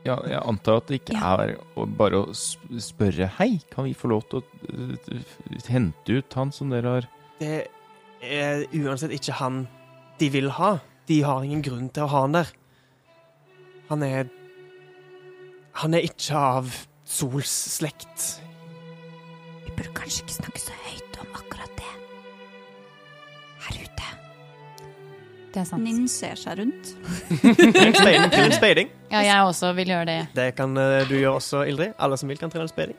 [0.06, 1.34] Ja, jeg antar at det ikke Ja.
[1.44, 5.20] er bare å spørre Hei, kan vi få lov til å uh,
[5.68, 7.08] hente ut han som dere har
[7.40, 7.66] Det
[8.24, 9.66] er uansett ikke han
[10.20, 10.78] de vil ha.
[11.08, 12.48] De har ingen grunn til å ha han der.
[13.88, 14.28] Han er
[15.80, 16.72] Han er ikke av
[17.04, 18.40] Sols slekt.
[19.64, 21.09] Vi burde kanskje ikke snakke så høyt
[25.50, 25.82] det er sant.
[25.82, 26.92] Ninn ser seg rundt.
[27.42, 28.54] Trill en speiding.
[28.54, 28.90] speiding.
[29.10, 30.18] Ja, jeg også vil gjøre det.
[30.36, 31.96] Det kan eh, du gjøre også, Ildrid.
[31.98, 32.98] Alle som vil, kan trille en speiding.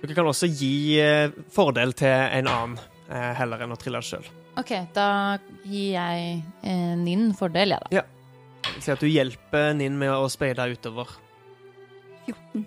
[0.00, 2.78] Dere kan også gi eh, fordel til en annen,
[3.10, 4.26] eh, heller enn å trille sjøl.
[4.58, 8.06] Ok, da gir jeg eh, Ninn fordel, jeg, da.
[8.80, 11.12] Si at du hjelper Ninn med å speide utover
[12.26, 12.64] 14.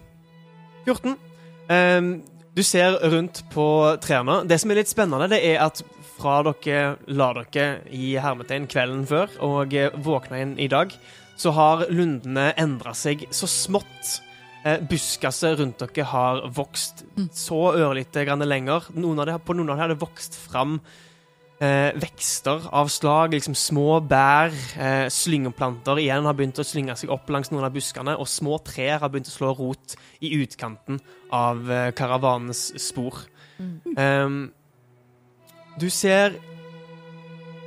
[0.85, 1.17] 14.
[1.71, 2.13] Ehm,
[2.53, 3.65] du ser rundt på
[4.03, 4.41] trærne.
[4.49, 5.83] Det som er litt spennende, det er at
[6.23, 10.93] fra dere la dere i hermetegn kvelden før og eh, våkna inn i dag,
[11.39, 14.19] så har lundene endra seg så smått.
[14.63, 17.03] Eh, buskaset rundt dere har vokst
[17.35, 18.87] så ørlite grann lenger.
[18.95, 20.77] Noen det, på noen av dem har det vokst fram
[21.59, 27.11] eh, vekster av slag, liksom små bær, eh, slyngeplanter igjen har begynt å slynge seg
[27.11, 31.01] opp langs noen av buskene, og små trær har begynt å slå rot i utkanten
[31.35, 33.25] av eh, karavanens spor.
[33.97, 34.51] Ehm,
[35.79, 36.35] du ser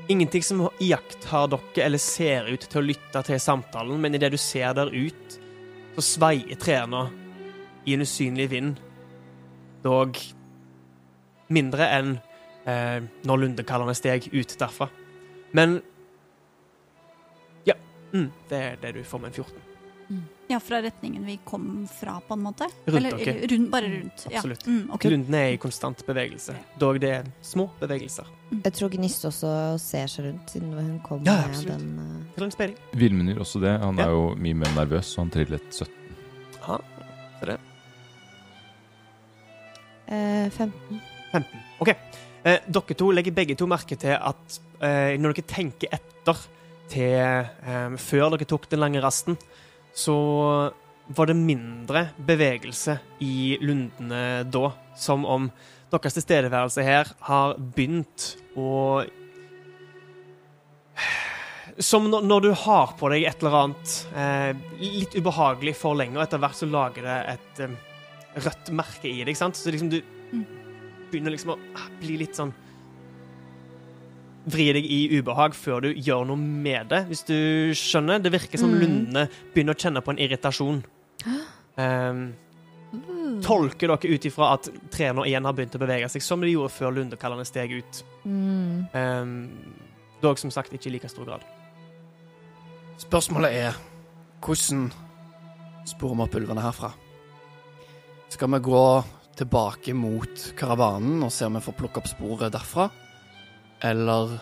[0.09, 4.39] Ingenting som iakttar dere eller ser ut til å lytte til samtalen, men idet du
[4.39, 5.39] ser der ut,
[5.97, 7.09] så sveier trærne
[7.83, 8.79] i en usynlig vind.
[9.83, 10.21] Dog
[11.51, 12.13] mindre enn
[12.71, 14.87] eh, når lundekallene steg ut derfra.
[15.59, 15.81] Men
[17.67, 17.75] ja.
[18.15, 19.76] Mm, det er det du får med en 14.
[20.49, 22.69] Ja, fra retningen vi kom fra, på en måte?
[22.87, 23.33] Rundt Eller, dere.
[23.41, 23.49] Okay.
[23.51, 24.27] rundt, bare rundt.
[24.31, 24.63] Absolutt.
[24.67, 24.71] Ja.
[24.73, 25.11] Mm, okay.
[25.11, 28.29] Rundene er i konstant bevegelse, dog det er små bevegelser.
[28.55, 29.51] Jeg tror Gnist også
[29.83, 32.77] ser seg rundt, siden hun kom Ja, med den Til en.
[32.95, 33.75] Vilmund gjør også det.
[33.83, 34.05] Han Ja.
[34.07, 35.93] er jo mye mer nervøs, så han trillet 17.
[36.63, 36.79] Ja,
[37.41, 37.59] så det.
[40.07, 41.01] eh, 15.
[41.33, 41.59] 15.
[41.81, 41.89] OK.
[42.45, 46.39] Eh, dere to legger begge to merke til at eh, når dere tenker etter
[46.89, 49.37] til eh, før dere tok den lange rasten,
[49.97, 50.17] så
[51.07, 54.71] var det mindre bevegelse i lundene da.
[54.97, 55.49] Som om
[55.93, 59.05] deres tilstedeværelse her har begynt å
[61.79, 66.23] Som når, du har på deg et eller annet eh, litt ubehagelig for lenge, og
[66.25, 67.75] etter hvert så lager det et eh,
[68.47, 69.37] rødt merke i deg.
[69.37, 69.59] sant?
[69.61, 69.99] Så liksom du
[71.11, 71.59] begynner liksom å
[72.01, 72.55] bli litt sånn
[74.47, 77.35] Vri deg i ubehag før du gjør noe med det, hvis du
[77.75, 78.21] skjønner.
[78.23, 78.79] Det virker som Mm.
[78.81, 80.85] lundene begynner å kjenne på en irritasjon.
[81.77, 82.21] Um,
[83.43, 86.71] tolker dere ut ifra at trærne igjen har begynt å bevege seg, som de gjorde
[86.73, 88.03] før lundekallene steg ut.
[88.25, 88.87] Mm.
[88.95, 89.51] Um,
[90.23, 91.43] dog som sagt ikke i like stor grad.
[93.03, 93.75] Spørsmålet er
[94.41, 94.87] hvordan
[95.87, 96.93] sporer vi opp ulvene herfra?
[98.33, 98.85] Skal vi gå
[99.37, 102.89] tilbake mot karavanen og se om vi får plukke opp sporet derfra?
[103.85, 104.39] Eller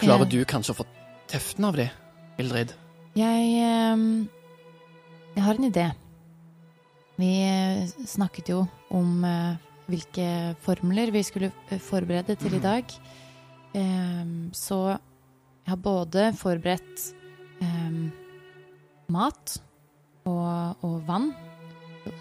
[0.00, 0.86] klarer du kanskje å få
[1.30, 1.92] teften av dem,
[2.40, 2.72] Ildrid?
[3.16, 4.26] Jeg, ehm,
[5.36, 5.86] jeg har en idé.
[7.16, 9.56] Vi eh, snakket jo om eh,
[9.88, 10.28] hvilke
[10.64, 12.92] formler vi skulle eh, forberede til i dag.
[13.76, 17.06] Ehm, så jeg har både forberedt
[17.64, 18.10] ehm,
[19.12, 19.58] mat
[20.28, 21.32] og, og vann.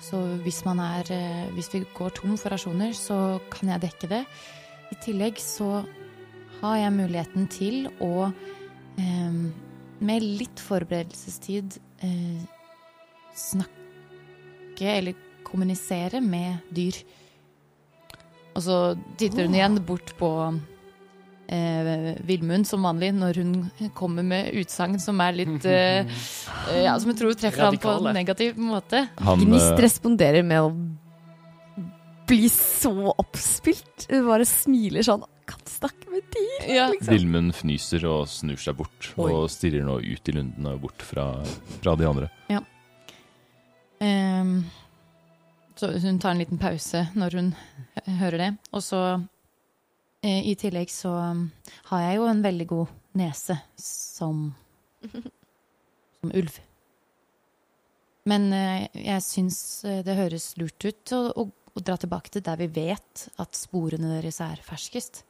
[0.02, 4.12] Så hvis, man er, eh, hvis vi går tom for rasjoner, så kan jeg dekke
[4.12, 4.24] det.
[4.94, 5.84] I tillegg så
[6.62, 9.40] har jeg muligheten til å eh,
[10.06, 12.44] med litt forberedelsestid eh,
[13.36, 16.98] snakke eller kommunisere med dyr.
[18.56, 18.80] Og så
[19.20, 20.30] titter hun igjen bort på
[21.52, 23.56] eh, Vilmund som vanlig når hun
[23.98, 26.08] kommer med utsagn som er litt eh,
[26.72, 29.08] eh, Ja, som jeg tror treffer han på en negativ måte.
[29.20, 30.72] Han, Gnist eh, responderer med å
[32.28, 34.08] bli så oppspilt.
[34.10, 36.88] Hun bare smiler sånn Kan snakke med dyr, Ja.
[36.90, 37.14] liksom.
[37.14, 41.28] Vilmund fnyser og snur seg bort, og stirrer nå ut i lunden og bort fra,
[41.84, 42.30] fra de andre.
[44.00, 44.64] Ehm,
[45.76, 47.56] så hun tar en liten pause når hun
[48.20, 48.50] hører det.
[48.74, 49.02] Og så
[50.26, 51.52] uh, i tillegg så um,
[51.92, 54.56] har jeg jo en veldig god nese som
[55.06, 56.58] som ulv.
[58.26, 62.44] Men uh, jeg syns eh, det høres lurt ut å, å, å dra tilbake til
[62.46, 65.24] der vi vet at sporene deres er ferskest.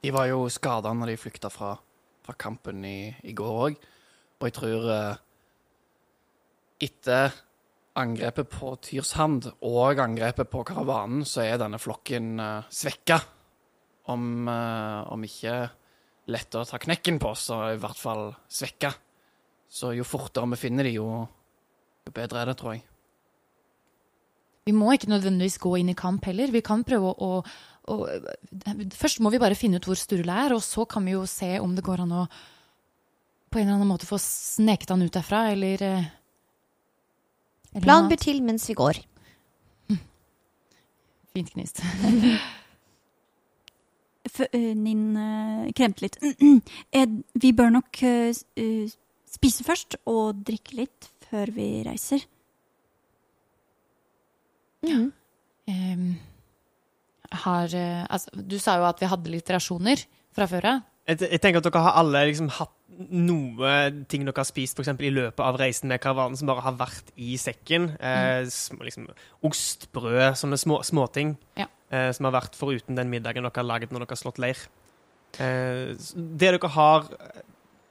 [0.00, 1.74] De var jo skada når de flykta fra,
[2.24, 3.80] fra kampen i, i går òg.
[4.40, 5.20] Og jeg tror eh,
[6.86, 7.34] etter
[8.00, 13.18] angrepet på Tyrshand og angrepet på karavanen, så er denne flokken uh, svekka.
[14.10, 15.56] Om, eh, om ikke
[16.32, 18.90] lett å ta knekken på, så i hvert fall svekka.
[19.70, 21.10] Så jo fortere vi finner de, jo,
[22.06, 22.82] jo bedre er det, tror jeg.
[24.70, 26.52] Vi må ikke nødvendigvis gå inn i kamp heller.
[26.54, 27.98] Vi kan prøve å, å, å
[28.94, 31.56] Først må vi bare finne ut hvor Sturle er, og så kan vi jo se
[31.58, 32.24] om det går an å
[33.50, 36.04] på en eller annen måte få sneket han ut derfra, eller, eh,
[37.72, 39.00] eller Plan blir til mens vi går.
[41.34, 41.82] Fint gnist.
[44.30, 46.16] Nin eh, Ninn eh, kremte litt.
[47.42, 47.98] Vi bør nok
[49.30, 52.22] spise først og drikke litt før vi reiser.
[54.86, 55.12] Mm.
[55.70, 56.04] Um,
[57.44, 60.02] har eh, Altså, du sa jo at vi hadde litt rasjoner
[60.34, 60.86] fra før av.
[61.10, 62.74] Jeg, jeg tenker at dere har alle liksom hatt
[63.10, 63.70] noe
[64.10, 66.74] ting dere har spist for eksempel, i løpet av reisen med karavanen som bare har
[66.78, 67.90] vært i sekken.
[67.96, 69.06] Eh, små, liksom,
[69.46, 71.66] ost, brød, sånne små, småting Ja.
[71.90, 74.60] eh, som har vært foruten den middagen dere har laget når dere har slått leir.
[75.38, 77.06] Eh, det dere har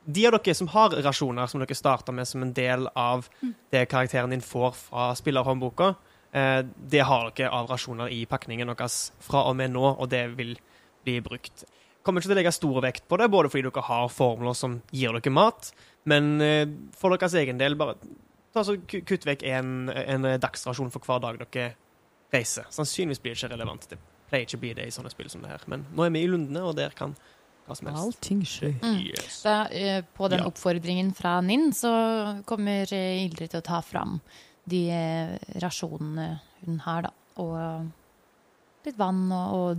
[0.09, 3.27] De av dere som har rasjoner som dere starter med som en del av
[3.71, 5.91] det karakteren din får fra spillerhåndboka,
[6.31, 10.51] det har dere av rasjoner i pakningen deres fra og med nå, og det vil
[11.05, 11.63] bli brukt
[12.05, 14.79] kommer ikke til å legge stor vekt på det, både fordi dere har formler som
[14.95, 15.71] gir dere mat,
[16.09, 16.65] men eh,
[16.97, 17.97] for deres egen del, bare
[18.53, 21.73] ta så kutt vekk en, en dagsrasjon for hver dag dere
[22.33, 22.65] reiser.
[22.73, 23.85] Sannsynligvis blir det ikke relevant.
[23.91, 23.99] Det
[24.29, 25.65] pleier ikke å bli det i sånne spill som det her.
[25.69, 27.13] Men nå er vi i Lundene, og der kan
[27.67, 28.01] hva som helst.
[28.07, 28.75] Allting skjer.
[28.81, 28.99] Mm.
[29.11, 29.41] Yes.
[29.45, 30.49] Da, eh, på den Ja.
[30.49, 31.91] oppfordringen fra Ninn så
[32.49, 34.17] kommer eh, Ildrid til å ta fram
[34.69, 36.27] de eh, rasjonene
[36.65, 37.11] hun har, da.
[37.41, 37.83] Og eh,
[38.87, 39.77] litt vann og, og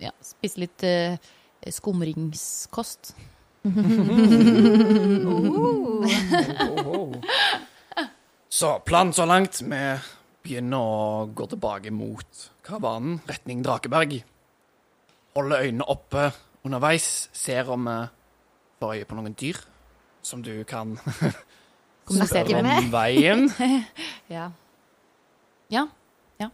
[0.00, 1.16] ja, spise litt uh,
[1.68, 3.12] skumringskost.
[8.50, 9.82] Så planen så langt Vi
[10.40, 12.26] begynner å gå tilbake mot
[12.64, 14.24] karavanen, retning Drakeberg.
[15.36, 16.32] Holder øynene oppe
[16.64, 17.28] underveis.
[17.36, 17.98] Ser om vi
[18.80, 19.60] får øye på noen dyr
[20.24, 20.98] som du kan
[22.10, 22.78] Kommunisere spørre med.
[22.84, 23.46] om veien.
[24.36, 24.48] Ja.
[25.70, 25.86] ja.
[26.42, 26.50] Ja.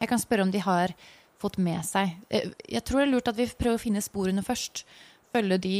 [0.00, 0.92] Jeg kan spørre om de har
[1.40, 4.44] fått med seg Eh, Jeg tror det er lurt at vi prøver å finne sporene
[4.44, 4.84] først.
[5.32, 5.74] Følge de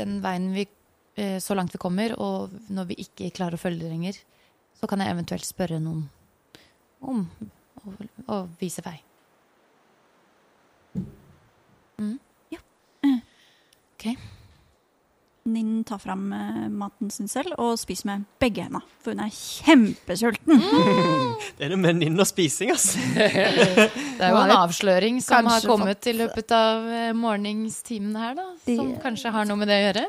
[0.00, 0.66] den veien vi
[1.16, 4.18] eh, så langt vi kommer, og når vi ikke klarer å følge det lenger,
[4.80, 6.06] så kan jeg eventuelt spørre noen
[7.00, 7.24] om
[7.84, 7.94] å,
[8.32, 8.98] å vise vei.
[12.00, 12.18] Mm.
[12.54, 12.60] Ja.
[13.04, 14.06] OK.
[15.50, 18.80] Ninn tar fram eh, maten sin selv og spiser med begge hendene.
[19.02, 20.60] For hun er kjempesulten.
[21.58, 22.98] Det er noe med ninn og spising, altså.
[23.16, 28.34] Det er jo en avsløring som har kanskje kommet i løpet av eh, morgenstimene her,
[28.38, 28.46] da.
[28.64, 30.06] Som Det- kanskje har noe med det å gjøre.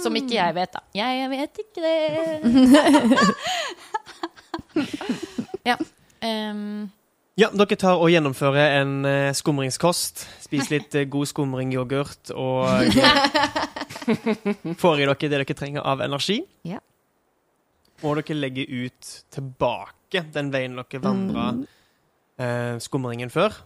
[0.00, 0.80] Som ikke jeg vet, da.
[0.96, 1.96] Jeg vet ikke det.
[5.70, 5.76] ja.
[6.24, 6.88] em,
[7.36, 10.24] Ja, dere tar og gjennomfører en uh, skumringskost.
[10.46, 12.64] Spis litt uh, god skumringyoghurt og
[14.82, 16.40] får i dere det dere trenger av energi.
[16.64, 16.80] Ja.
[16.80, 18.06] Mm.
[18.08, 21.46] Og dere legger ut tilbake den veien dere vandra
[22.40, 23.56] eh, skumringen før.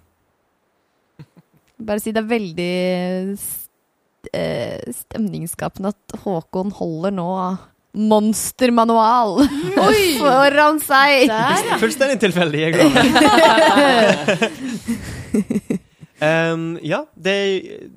[1.81, 2.75] Bare si det er veldig
[3.41, 7.31] st eh, stemningsskapende at Håkon holder nå
[7.97, 9.41] monstermanual
[10.21, 11.27] foran seg.
[11.31, 11.79] Der, ja.
[11.81, 12.73] Fullstendig tilfeldig, jeg
[16.53, 17.91] um, ja, det er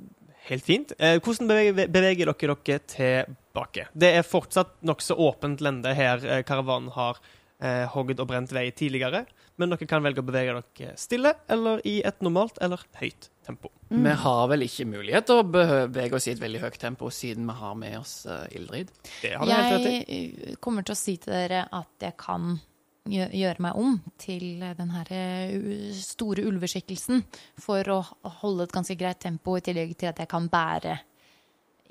[0.49, 0.95] helt fint.
[0.97, 3.87] Uh, hvordan beveger, beveger dere dere tilbake?
[3.93, 8.69] Det er fortsatt nokså åpent lende her uh, karavanen har uh, hogd og brent vei
[8.75, 9.25] tidligere,
[9.61, 13.69] men dere kan velge å bevege dere stille eller i et normalt eller høyt tempo.
[13.89, 14.03] Mm.
[14.07, 17.45] Vi har vel ikke mulighet til å bevege oss i et veldig høyt tempo, siden
[17.49, 18.93] vi har med oss uh, Ildrid.
[19.21, 19.89] Det har dere helt.
[19.89, 22.55] Jeg eh, kommer til å si til dere at jeg kan
[23.03, 27.23] gjøre meg om til den her eh, store ulveskikkelsen
[27.59, 27.99] for å
[28.39, 31.01] holde et ganske greit tempo, i tillegg til at jeg kan bære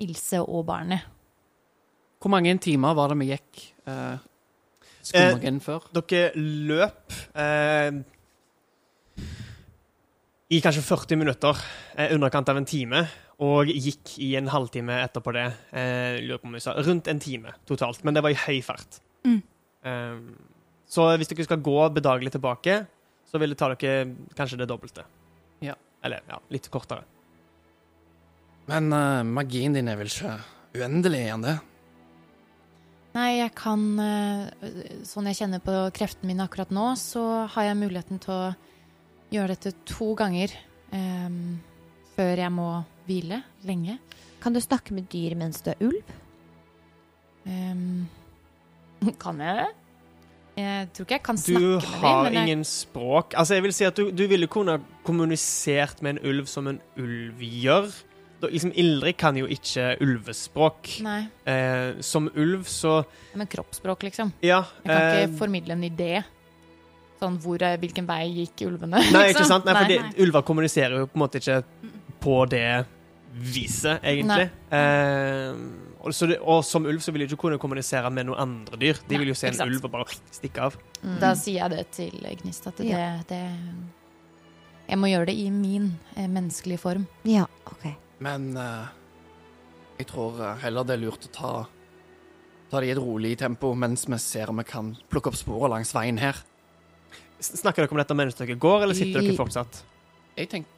[0.03, 1.05] Ilse og barnet.
[2.17, 4.17] Hvor mange timer var det vi gikk uh,
[5.09, 5.87] skumringen før?
[5.95, 7.99] Dere løp eh,
[10.53, 11.59] i kanskje 40 minutter,
[11.97, 13.05] eh, underkant av en time,
[13.43, 15.47] og gikk i en halvtime etterpå det.
[15.73, 18.61] Eh, lurer på om jeg sa rundt en time totalt, men det var i høy
[18.65, 18.99] fart.
[19.25, 19.39] Mm.
[19.83, 20.19] Eh,
[20.93, 22.83] så hvis dere skal gå bedagelig tilbake,
[23.25, 25.07] så vil det ta dere kanskje det dobbelte.
[25.65, 25.73] Ja.
[26.05, 27.07] Eller ja, litt kortere.
[28.69, 30.37] Men uh, magien din er vel ikke
[30.77, 31.57] uendelig, igjen, det?
[33.13, 34.69] Nei, jeg kan eh,
[35.05, 38.47] Sånn jeg kjenner på kreftene mine akkurat nå, så har jeg muligheten til å
[39.33, 40.51] gjøre dette to ganger
[40.93, 41.59] um,
[42.15, 42.67] før jeg må
[43.07, 43.99] hvile lenge.
[44.43, 46.11] Kan du snakke med dyr mens du er ulv?
[47.45, 48.05] Um,
[49.23, 49.69] kan jeg det?
[50.53, 52.01] Jeg tror ikke jeg kan Du snakke med dem.
[52.03, 53.33] har men jeg- ingen språk.
[53.33, 56.81] Altså, jeg vil si at du, du ville kunne kommunisert med en ulv som en
[57.01, 57.89] ulv gjør.
[58.43, 60.89] Da, liksom, Ildrid kan jo ikke ulvespråk.
[61.05, 62.97] Nei, Eh, som ulv, så
[63.39, 64.33] men kroppsspråk, liksom.
[64.43, 64.63] Ja.
[64.83, 66.23] Jeg kan eh, ikke formidle en idé.
[67.21, 68.99] Sånn hvor, eh, hvilken vei gikk ulvene?
[68.99, 69.29] Nei, liksom.
[69.31, 69.65] ikke sant?
[69.69, 70.13] Nei, for Nei.
[70.25, 71.61] ulver kommuniserer jo på en måte ikke
[72.23, 72.65] på det
[73.33, 74.49] viset, egentlig.
[74.75, 75.55] Eh,
[76.03, 78.77] og, så det, og som ulv så vil de ikke kunne kommunisere med noen andre
[78.81, 78.99] dyr.
[79.07, 79.71] De Nei, vil jo se en sant.
[79.71, 80.75] ulv og bare stikke av.
[81.01, 81.17] Mm.
[81.23, 83.09] Da sier jeg det til Gnist, at det, Ja.
[83.29, 83.41] det
[84.89, 87.07] Jeg må gjøre det i min eh, menneskelige form.
[87.23, 87.87] Ja, OK.
[88.23, 88.87] Men uh,
[89.99, 91.51] jeg tror eh, heller det er lurt å ta,
[92.71, 95.75] ta det i et rolig tempo mens vi ser om vi kan plukke opp sporene
[95.75, 96.39] langs veien her.
[97.43, 99.81] Snakker dere om dette mens dere går, eller sitter I- dere fortsatt?
[100.37, 100.71] Jeg tenker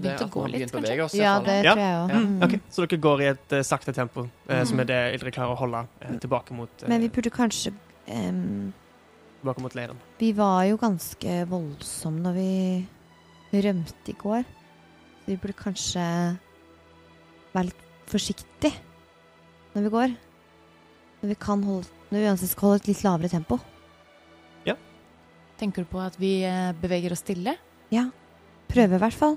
[0.00, 1.14] det at vi har begynt å bevege oss.
[1.18, 2.10] Ja, det tror jeg òg.
[2.14, 2.22] Ja.
[2.22, 2.42] Mm.
[2.46, 4.80] Okay, så dere går i et uh, sakte tempo, som Mm.
[4.82, 7.72] er det Ildrid klarer å holde uh, tilbake mot, Men vi burde kanskje
[8.08, 8.72] um,
[9.42, 9.98] tilbake mot leiren.
[10.18, 14.42] Vi var jo ganske voldsomme når vi rømte i går.
[15.22, 16.06] Så vi burde kanskje
[17.56, 18.72] være litt forsiktig
[19.74, 20.14] når vi går.
[21.22, 23.58] Når vi kan holde Når vi ønsker skal holde et litt lavere tempo.
[24.68, 24.76] Ja.
[25.58, 27.56] Tenker du på at vi eh, beveger oss stille?
[27.90, 28.06] Ja.
[28.70, 29.34] Prøver i hvert fall.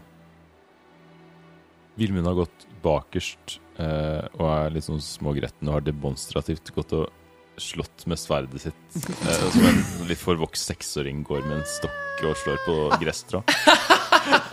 [2.00, 7.10] Vilmund har gått bakerst eh, og er litt sånn smågretten og har demonstrativt gått og
[7.60, 8.86] slått med sverdet sitt.
[8.96, 13.44] Eh, som en litt forvokst seksåring går med en stokk og slår på gresstrå.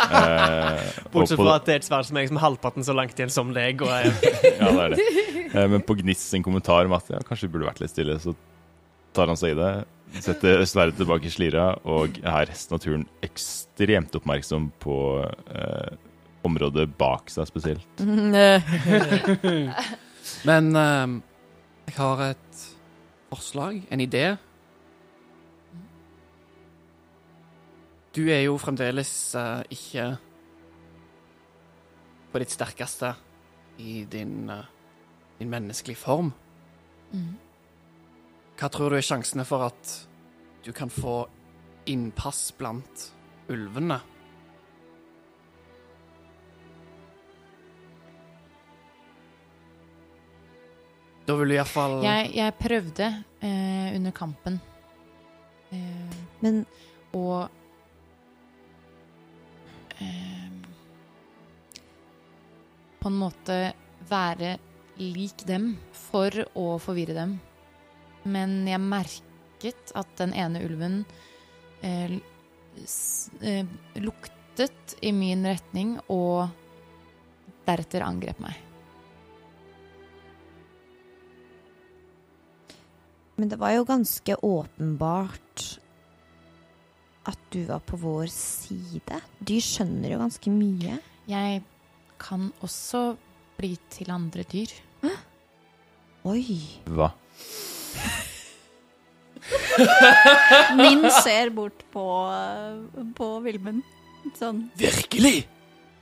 [0.06, 0.80] Eh,
[1.12, 3.48] Bortsett fra at det er et sverd som er liksom halvparten så langt igjen som
[3.56, 3.74] deg.
[3.82, 4.04] Og er,
[4.60, 4.98] Ja, det er det.
[5.50, 8.14] Eh, Men på Gniss sin kommentar om at ja, kanskje vi burde vært litt stille,
[8.22, 8.30] så
[9.16, 9.72] tar han seg i det.
[10.22, 14.96] Setter sverdet tilbake i slira og er resten av turen ekstremt oppmerksom på
[15.26, 15.90] eh,
[16.46, 17.92] området bak seg spesielt.
[20.48, 21.06] Men eh,
[21.90, 22.50] jeg har et
[23.32, 24.26] forslag, en idé.
[28.16, 30.06] Du er jo fremdeles uh, ikke
[32.32, 33.12] på ditt sterkeste
[33.84, 34.64] i din, uh,
[35.36, 36.32] din menneskelige form.
[37.12, 37.34] Mm.
[38.56, 39.90] Hva tror du er sjansene for at
[40.64, 41.26] du kan få
[41.92, 43.10] innpass blant
[43.52, 44.00] ulvene?
[51.26, 53.06] Da vil du iallfall Jeg, jeg prøvde
[53.42, 54.60] eh, under kampen
[55.74, 56.60] eh, Men
[57.18, 57.24] å
[60.00, 60.48] eh,
[63.00, 63.58] På en måte
[64.08, 64.56] være
[64.98, 67.36] lik dem for å forvirre dem.
[68.26, 71.02] Men jeg merket at den ene ulven
[71.86, 72.16] eh,
[73.40, 76.48] eh, luktet i min retning og
[77.66, 78.62] deretter angrep meg.
[83.36, 85.64] Men det var jo ganske åpenbart
[87.26, 89.20] at du var på vår side.
[89.42, 90.98] Dyr skjønner jo ganske mye.
[91.30, 91.62] Jeg
[92.22, 93.16] kan også
[93.58, 94.72] bli til andre dyr.
[95.02, 95.12] Hæ?
[96.32, 96.44] Oi.
[96.90, 97.12] Hva?
[100.78, 102.06] Min ser bort på,
[103.18, 103.84] på Vilmund.
[104.34, 104.64] Sånn.
[104.78, 105.44] Virkelig!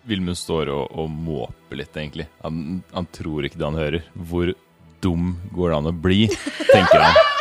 [0.09, 2.27] Vilmund står og, og måper litt, egentlig.
[2.45, 4.09] Han, han tror ikke det han hører.
[4.17, 4.53] Hvor
[5.05, 6.27] dum går det an å bli,
[6.73, 7.34] tenker han.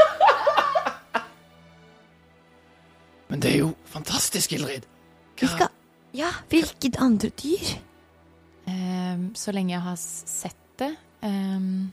[3.33, 4.83] Men det er jo fantastisk, Ildrid.
[5.39, 5.71] Vi skal
[6.13, 7.69] Ja, hvilket andre dyr?
[8.69, 10.91] Um, så lenge jeg har sett det,
[11.25, 11.87] um,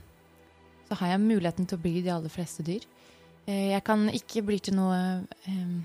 [0.91, 2.85] så har jeg muligheten til å bli de aller fleste dyr.
[3.49, 4.99] Uh, jeg kan ikke bli til noe
[5.49, 5.79] um,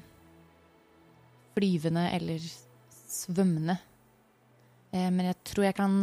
[1.56, 2.44] flyvende eller
[3.08, 3.78] svømmende.
[4.92, 5.96] Uh, men jeg tror jeg kan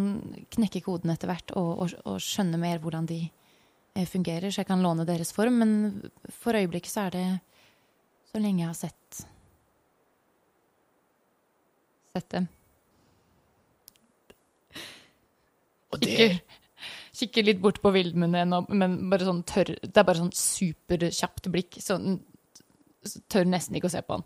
[0.56, 4.70] knekke koden etter hvert og, og, og skjønne mer hvordan de uh, fungerer, så jeg
[4.72, 5.60] kan låne deres form.
[5.60, 5.76] Men
[6.40, 7.26] for øyeblikket så er det
[8.32, 9.26] så lenge jeg har sett
[12.12, 12.48] sett dem.
[15.92, 16.38] Og det Kikker,
[17.16, 21.44] kikker litt bort på Vildmund ennå, men bare sånn tørr Det er bare sånn superkjapt
[21.52, 21.72] blikk.
[21.84, 22.04] Sånn
[23.32, 24.24] Tør nesten ikke å se på han.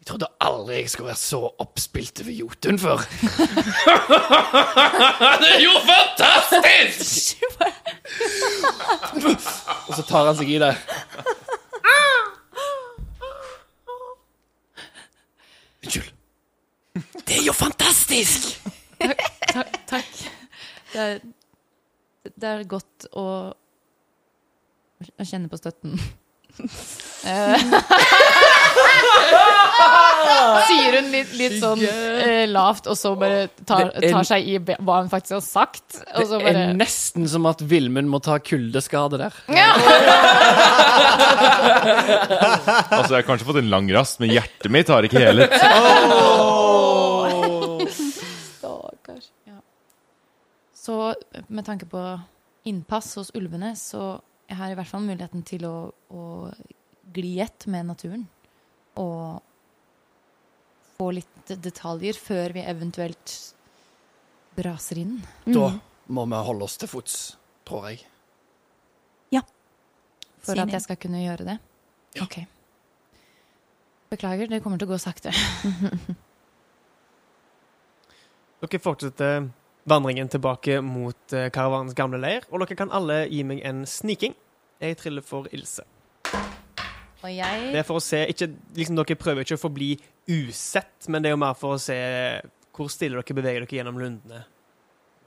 [0.00, 2.98] Jeg trodde aldri jeg skulle være så oppspilt over Jotun før.
[5.42, 7.44] det er jo fantastisk!
[9.88, 10.72] Og så tar han seg i det.
[15.84, 16.12] Unnskyld.
[17.26, 18.48] Det er jo fantastisk!
[19.54, 19.78] takk.
[19.90, 20.12] takk.
[20.92, 21.18] Det er,
[22.24, 23.24] det er godt å,
[25.20, 25.98] kjenne på støtten.
[27.24, 27.56] Eh,
[30.68, 34.76] Sier hun litt, litt sånn eh, lavt, og så bare tar, tar seg i be-
[34.84, 35.98] hva hun faktisk har sagt.
[36.14, 39.32] Og så Det er nesten som at Vilmund må ta kuldeskade der.
[41.84, 45.54] Altså, jeg har kanskje fått en lang rast, men hjertet mitt har ikke helet.
[48.58, 49.28] Stakkars.
[49.48, 49.58] Ja.
[50.76, 50.98] Så
[51.48, 52.02] med tanke på
[52.68, 54.18] innpass hos ulvene, så
[54.54, 56.22] jeg har i hvert fall muligheten til å, å
[57.14, 58.22] gli ett med naturen.
[59.02, 59.42] Og
[60.94, 63.54] få litt detaljer før vi eventuelt
[64.54, 65.26] braser inn.
[65.46, 67.36] Da må vi holde oss til fots,
[67.66, 68.04] tror jeg.
[69.34, 69.42] Ja.
[70.44, 71.56] For at jeg skal kunne gjøre det?
[72.22, 72.44] Ok.
[74.14, 75.34] Beklager, det kommer til å gå sakte.
[78.62, 79.50] Dere fortsetter
[79.90, 84.34] vandringen tilbake mot eh, karavanens gamle leir, og dere kan alle gi meg en sniking.
[84.84, 85.82] Jeg triller for Ilse.
[87.24, 89.94] Og jeg Det er for å se ikke, liksom Dere prøver ikke å forbli
[90.28, 91.96] usett, men det er jo mer for å se
[92.74, 94.40] hvor stille dere beveger dere gjennom lundene.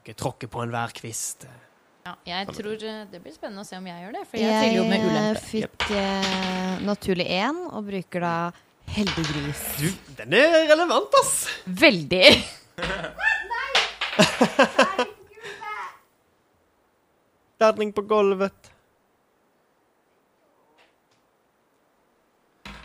[0.05, 1.39] Dere tråkker på enhver kvist.
[2.05, 2.79] ja, Jeg tror eh,
[3.11, 5.35] det blir spennende å se om jeg gjør det, for jeg triller jo med Jeg
[5.47, 8.35] fikk eh, naturlig én, og bruker da
[8.93, 9.61] heldig gris.
[9.81, 9.89] Du,
[10.21, 11.33] den er relevant, ass!
[11.65, 12.27] Veldig!
[17.59, 18.71] Ladning på gulvet.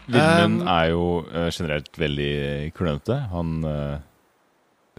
[0.07, 2.33] Vilmund Um, er jo eh, generelt veldig
[2.75, 3.19] klønete.
[3.31, 4.01] Han eh,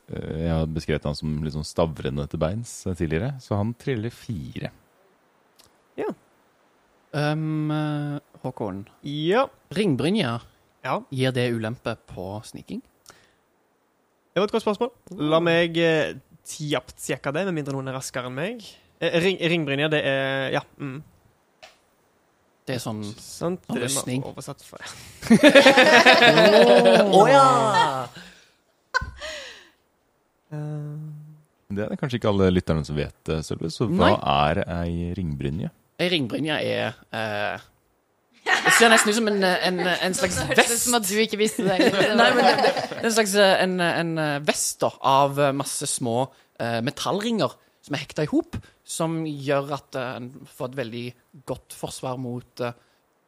[0.07, 4.13] eh, Jeg har beskrevet han som litt sånn stavrende til beins tidligere, så han triller
[4.15, 4.71] fire.
[7.13, 8.87] Um, eh, Håkon.
[9.05, 9.43] Ja.
[9.69, 10.39] Ringbrynja.
[10.81, 12.81] Ja, Gir det ulempe på sniking?
[14.33, 14.89] det var et godt spørsmål.
[15.29, 18.65] La meg kjapt sjekke det, med mindre noen er raskere enn meg.
[18.97, 20.63] Ring, ringbrynja, det er Ja.
[20.81, 21.03] Mm,
[22.63, 23.63] Det er sånn sant.
[23.67, 24.23] Det det Rustning.
[24.23, 24.79] Å oversatt for.
[27.11, 28.07] oh, ja!
[31.73, 33.71] Det er kanskje ikke alle lytterne som vet Sølve.
[33.73, 34.15] Så hva Nei.
[34.53, 35.71] er ei ringbrynje?
[36.01, 37.63] Ei ringbrynje er eh,
[38.43, 40.75] Det ser nesten ut som en, en, en slags vest.
[40.85, 41.79] Som at du ikke visste det.
[42.19, 45.53] Nei, men det, det er en slags eh, en, en eh, vest da, av eh,
[45.55, 46.17] masse små
[46.61, 48.55] eh, metallringer som er hekta i hop,
[48.93, 51.05] som gjør at eh, en får et veldig
[51.49, 52.75] godt forsvar mot eh,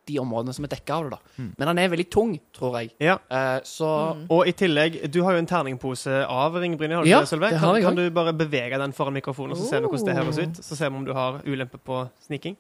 [0.06, 1.18] de områdene som er dekka av det.
[1.18, 1.46] da.
[1.58, 2.92] Men han er veldig tung, tror jeg.
[3.02, 3.18] Ja.
[3.26, 3.90] Eh, så
[4.30, 6.60] Og i tillegg, du har jo en terningpose av
[7.02, 7.50] har Ja, det, Sølve?
[7.58, 10.42] Kan, kan du bare bevege den foran mikrofonen, og så ser vi hvordan det høres
[10.44, 10.64] ut?
[10.66, 12.58] Så ser vi om du har ulempe på sniking.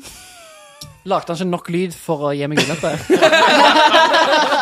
[1.08, 2.92] lagde han ikke nok lyd for å gi meg ulempe.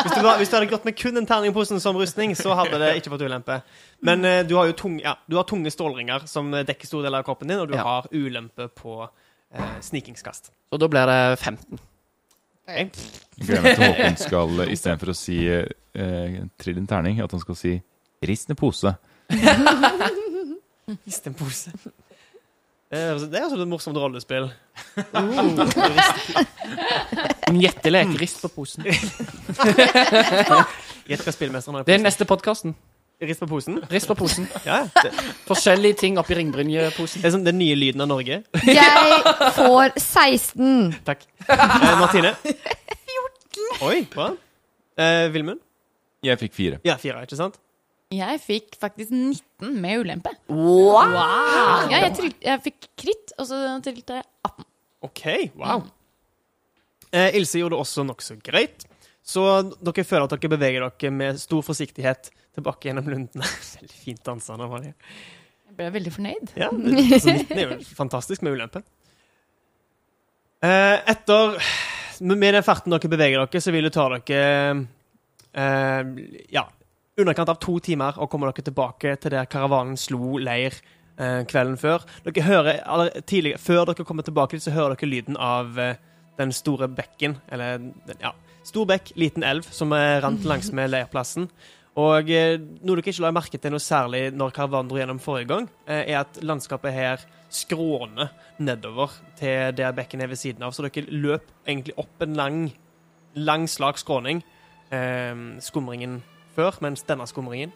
[0.00, 2.78] Hvis du, var, hvis du hadde gått med kun den terningposen som rustning, så hadde
[2.80, 3.58] det ikke fått ulempe.
[4.08, 7.18] Men eh, du har jo tung, ja, du har tunge stålringer som dekker stor del
[7.18, 7.84] av kroppen din, og du Ja.
[7.84, 10.48] har ulempe på eh, snikingskast.
[10.72, 11.78] Og da blir det 15.
[12.70, 12.88] Jeg
[13.44, 17.58] gleder meg til Håkon skal, istedenfor å si eh, trill en terning, at han skal
[17.60, 17.76] si
[18.24, 18.94] rist en pose.
[21.06, 21.70] Rist en pose.
[22.90, 24.50] Det er altså- det er altså et morsomt rollespill.
[27.50, 28.08] En gjettelek.
[28.20, 28.84] Rist på posen.
[31.10, 32.74] Gjett hva spillmesteren har i Det er neste podkasten.
[33.20, 33.80] Rist på posen?
[33.90, 34.46] Rist på posen.
[34.68, 35.10] Ja, det,
[35.48, 37.20] Forskjellige ting oppi ringbrynjeposen.
[37.20, 38.36] det er sånn den nye lyden av Norge.
[38.64, 40.94] Jeg får 16.
[41.04, 41.20] Takk.
[41.48, 42.32] Eh, Martine?
[42.44, 42.56] 14.
[43.90, 44.26] Oi, bra.
[45.00, 45.60] Eh, Vilmund?
[46.24, 46.76] Jeg fikk fire.
[46.86, 47.54] Ja, fire, ikke sant?
[48.10, 50.32] Jeg fikk faktisk 19 med ulempe.
[50.50, 51.12] Wow!
[51.14, 54.66] Ja, jeg, trill, jeg fikk kritt, og så trilte jeg 18.
[55.06, 55.26] OK,
[55.60, 55.84] wow.
[57.14, 58.82] Eh, Ilse gjorde det også nokså greit.
[59.22, 59.44] Så
[59.78, 63.46] dere føler at dere beveger dere med stor forsiktighet tilbake gjennom lundene.
[63.78, 64.96] Veldig fint dansa, Anna Marie.
[65.70, 66.50] Jeg ble veldig fornøyd.
[66.58, 68.82] Ja, det, altså, 19 er jo fantastisk med ulempe.
[70.66, 71.54] Eh, etter
[72.26, 74.42] Med den farten dere beveger dere, så vil det ta dere
[75.54, 76.10] eh,
[76.52, 76.66] Ja,
[77.18, 80.76] underkant av to timer å komme dere tilbake til der karavanen slo leir
[81.18, 82.06] eh, kvelden før.
[82.26, 85.98] Dere hører eller, tidlig, Før dere kommer tilbake dit, så hører dere lyden av eh,
[86.40, 88.32] den store bekken, eller den, ja,
[88.64, 91.50] stor bekk, liten elv, som er rant langs med leirplassen.
[92.00, 95.50] Og eh, noe dere ikke la merke til noe særlig når karavanen dro gjennom forrige
[95.50, 98.30] gang, eh, er at landskapet her skråner
[98.62, 100.72] nedover til der bekken er ved siden av.
[100.72, 102.60] Så dere løp egentlig opp en lang,
[103.34, 104.44] lang slak skråning,
[104.94, 106.20] eh, skumringen
[106.60, 107.72] før, mens denne skumringen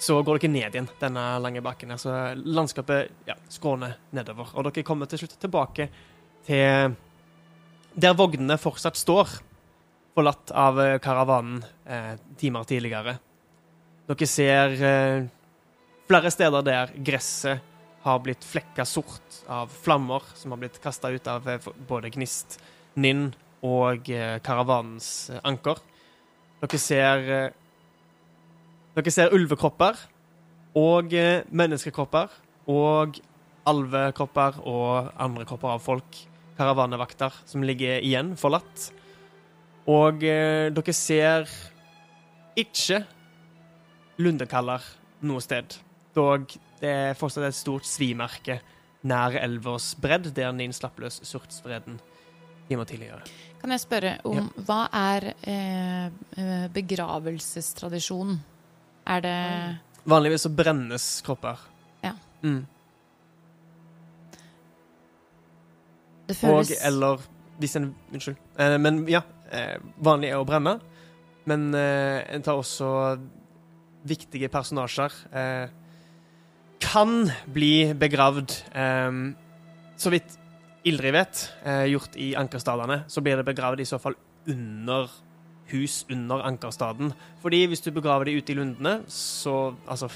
[0.00, 1.92] så går dere ned igjen, denne lange bakken.
[1.92, 4.48] Altså Så landskapet ja, skråner nedover.
[4.56, 5.90] Og dere kommer til slutt tilbake
[6.46, 6.94] til
[8.00, 9.34] der vognene fortsatt står,
[10.14, 13.18] forlatt av eh, karavanen eh, timer tidligere.
[14.08, 15.26] Dere ser eh,
[16.08, 17.66] flere steder der gresset
[18.00, 22.56] har blitt flekka sort av flammer som har blitt kasta ut av eh, både Gnist,
[22.94, 23.28] Ninn
[23.66, 25.82] og eh, karavanens anker.
[26.62, 27.28] Dere ser
[28.96, 29.98] Dere ser ulvekropper
[30.78, 32.32] og eh, menneskekropper
[32.70, 33.20] og
[33.70, 36.18] alvekropper og andre kropper av folk,
[36.58, 38.90] karavanevakter, som ligger igjen forlatt.
[39.90, 41.46] Og eh, dere ser
[42.58, 43.04] ikke
[44.20, 44.84] lundekaller
[45.24, 45.78] noe sted.
[46.16, 48.58] Dog det er fortsatt et stort svimerke
[49.06, 52.00] nær elvers bredd, der Nin slapp løs Surtsbreden
[52.68, 53.24] timer tidligere.
[53.60, 56.06] Kan jeg spørre om hva er eh,
[56.40, 58.40] eh, begravelsestradisjonen?
[59.10, 59.38] Er det
[60.08, 61.58] Vanligvis så brennes kropper.
[62.04, 62.14] Ja.
[62.42, 62.62] Mm.
[66.30, 67.26] Det Og eller
[67.60, 68.38] hvis en Unnskyld.
[68.58, 69.20] Eh, men ja,
[69.52, 70.78] eh, vanlig er å brenne.
[71.44, 73.18] Men eh, en tar også
[74.08, 75.12] viktige personasjer.
[75.36, 75.68] Eh,
[76.80, 79.10] kan bli begravd eh,
[80.00, 80.38] Så vidt
[80.88, 84.14] Ildrid vet, eh, gjort i ankerstadene, så blir det begravd i så fall
[84.48, 85.10] under
[85.72, 87.14] hus under ankerstaden.
[87.42, 90.10] Fordi hvis du begraver de ute i lundene, så Altså,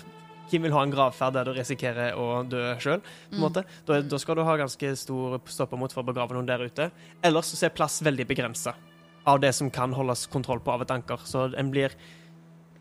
[0.51, 3.01] hvem vil ha en gravferd der du risikerer å dø sjøl?
[3.33, 3.47] Mm.
[3.87, 6.91] Da, da skal du ha ganske stor stopper mot for å begrave noen der ute.
[7.25, 8.75] Ellers så er plass veldig begrensa
[9.25, 11.25] av det som kan holdes kontroll på av et anker.
[11.25, 11.97] Så en blir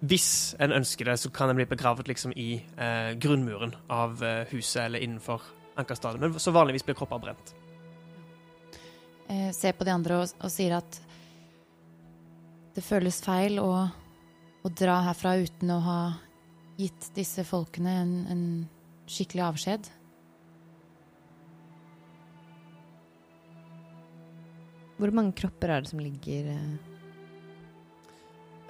[0.04, 4.44] Hvis en ønsker det, så kan en bli begravet liksom i eh, grunnmuren av eh,
[4.52, 5.40] huset eller innenfor
[5.80, 6.20] ankerstaden.
[6.20, 7.54] Men så vanligvis blir kropper brent.
[9.30, 11.00] eh, ser på de andre og, og sier at
[12.74, 13.72] det føles feil å,
[14.64, 16.00] å dra herfra uten å ha
[16.80, 18.46] gitt disse folkene en, en
[19.10, 19.92] skikkelig avskjed.
[24.98, 26.74] Hvor mange kropper er det som ligger eh?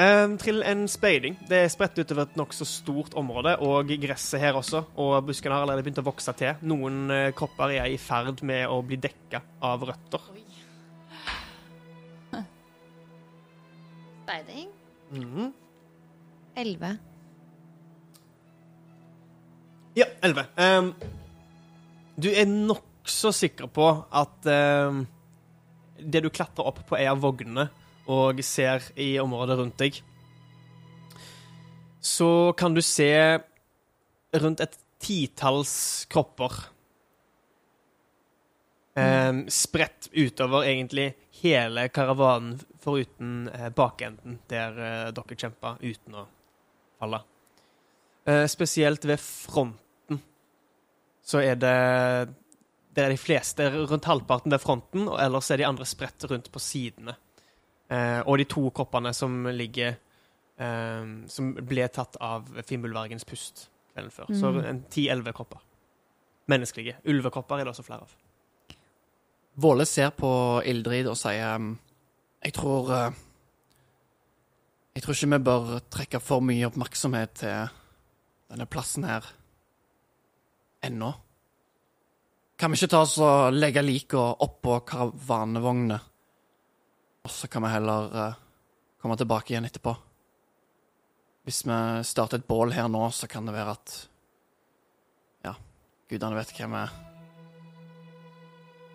[0.04, 1.36] Um, trill en speiding.
[1.48, 4.82] Det er spredt utover et nokså stort område, og gresset her også.
[5.00, 6.58] Og buskene har allerede begynt å vokse til.
[6.66, 10.26] Noen uh, kropper er i ferd med å bli dekka av røtter.
[14.24, 14.70] Speiding?
[16.56, 16.98] Elleve.
[19.96, 20.46] Ja, elleve.
[20.58, 20.94] Um,
[22.16, 25.04] du er nokså sikker på at um,
[26.00, 27.68] det du klatrer opp på, er av vognene
[28.08, 30.00] og ser i området rundt deg.
[32.04, 33.12] Så kan du se
[34.40, 35.76] rundt et titalls
[36.12, 36.62] kropper.
[38.96, 41.12] Um, spredt utover egentlig
[41.44, 46.26] hele karavanen, foruten eh, bakenden, der eh, dere kjempa uten å
[47.00, 47.20] falle.
[48.26, 50.22] Eh, spesielt ved fronten
[51.24, 51.76] så er det
[52.96, 56.52] Der er de fleste rundt halvparten ved fronten, og ellers er de andre spredt rundt
[56.54, 57.16] på sidene.
[57.90, 59.96] Eh, og de to kroppene som ligger
[61.28, 64.28] Som ble tatt av Fimbulvergens pust kvelden før.
[64.38, 64.66] Så Mm.
[64.70, 65.58] en ti-elleve kropper.
[66.48, 66.96] Menneskelige.
[67.06, 68.14] Ulvekropper er det også flere av.
[69.54, 70.30] Våle ser på
[70.66, 71.74] Ildrid og sier um,
[72.42, 73.20] Jeg tror uh,
[74.96, 77.70] Jeg tror ikke vi bør trekke for mye oppmerksomhet til
[78.54, 79.26] denne plassen her
[80.84, 81.10] ennå.
[82.60, 85.98] Kan vi ikke ta oss og legge liket oppå karavanevognene?
[87.24, 88.42] Og så kan vi heller uh,
[89.02, 89.96] komme tilbake igjen etterpå.
[91.48, 93.98] Hvis vi starter et bål her nå, så kan det være at
[95.44, 95.58] Ja,
[96.12, 97.13] gudene vet hvem vi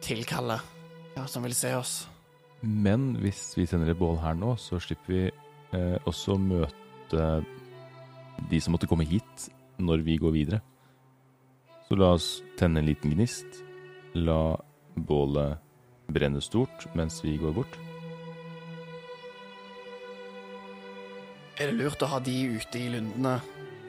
[0.08, 0.62] tilkaller
[1.14, 1.98] hva som vil se oss.
[2.62, 7.28] Men hvis vi tenner et bål her nå, så slipper vi eh, også møte
[8.50, 9.48] de som måtte komme hit
[9.78, 10.60] når vi går videre.
[11.88, 12.28] Så la oss
[12.58, 13.62] tenne en liten gnist.
[14.18, 14.56] La
[14.98, 15.62] bålet
[16.12, 17.78] brenne stort mens vi går bort.
[21.58, 23.38] Er det lurt å ha de ute i lundene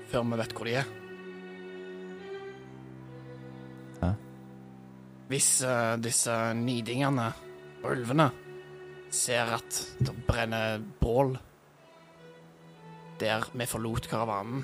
[0.10, 0.99] før vi vet hvor de er?
[5.30, 7.28] Hvis uh, disse nidingene
[7.84, 8.30] og ulvene
[9.14, 11.36] ser at det brenner bål
[13.20, 14.64] der vi forlot karavanen,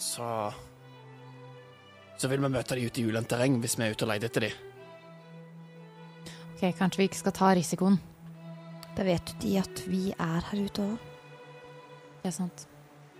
[0.00, 0.52] så
[2.20, 4.28] Så vil vi møte dem ute i ulendt terreng hvis vi er ute og leter
[4.28, 4.56] etter dem.
[6.52, 7.96] Ok, Kanskje vi ikke skal ta risikoen.
[8.96, 10.98] Da vet de at vi er her ute òg.
[12.20, 12.66] Det er sant.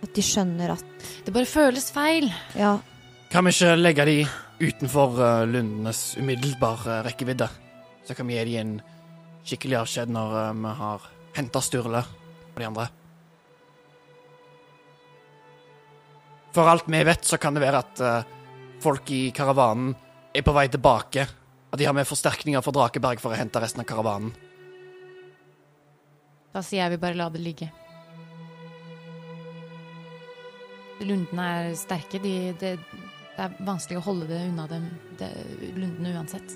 [0.05, 0.85] At de skjønner at
[1.25, 2.29] Det bare føles feil.
[2.53, 2.77] Ja,
[3.31, 4.17] Kan vi ikke legge de
[4.61, 7.47] utenfor uh, lundenes umiddelbare rekkevidde?
[8.05, 8.73] Så kan vi gi dem en
[9.45, 11.07] skikkelig avskjed når uh, vi har
[11.37, 12.87] henta Sturle og de andre.
[16.51, 18.39] For alt vi vet, så kan det være at uh,
[18.83, 19.93] folk i karavanen
[20.35, 21.27] er på vei tilbake.
[21.71, 24.33] At de har med forsterkninger fra Drakeberg for å hente resten av karavanen.
[26.51, 27.69] Da sier jeg vi bare la det ligge.
[31.01, 32.19] Lundene er sterke.
[32.21, 32.75] De, det,
[33.41, 34.83] det er vanskelig å holde det unna dem,
[35.17, 35.27] det,
[35.73, 36.51] lundene uansett.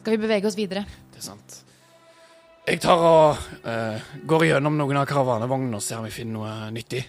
[0.00, 0.82] Skal vi bevege oss videre?
[1.12, 1.60] Det er sant.
[2.66, 6.72] Jeg tar og eh, går igjennom noen av karavanevognene og ser om vi finner noe
[6.74, 7.04] nyttig.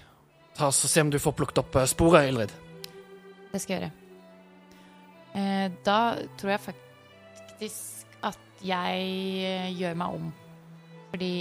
[0.53, 2.53] Ta og Se om du får plukket opp eh, sporet, Ildrid.
[3.49, 3.91] Det skal jeg gjøre.
[5.33, 5.99] Eh, da
[6.37, 9.13] tror jeg faktisk at jeg
[9.49, 10.29] eh, gjør meg om.
[11.09, 11.33] Fordi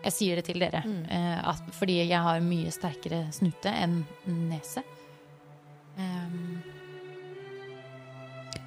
[0.00, 0.82] jeg sier det til dere.
[0.86, 1.02] Mm.
[1.12, 4.00] Eh, at, fordi jeg har mye sterkere snute enn
[4.50, 4.84] nese.
[5.98, 6.60] Um.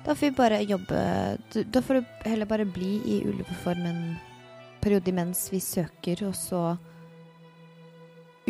[0.03, 0.97] Da får vi bare jobbe
[1.71, 4.01] Da får du heller bare bli i ulveform en
[4.83, 6.75] periode imens vi søker, og så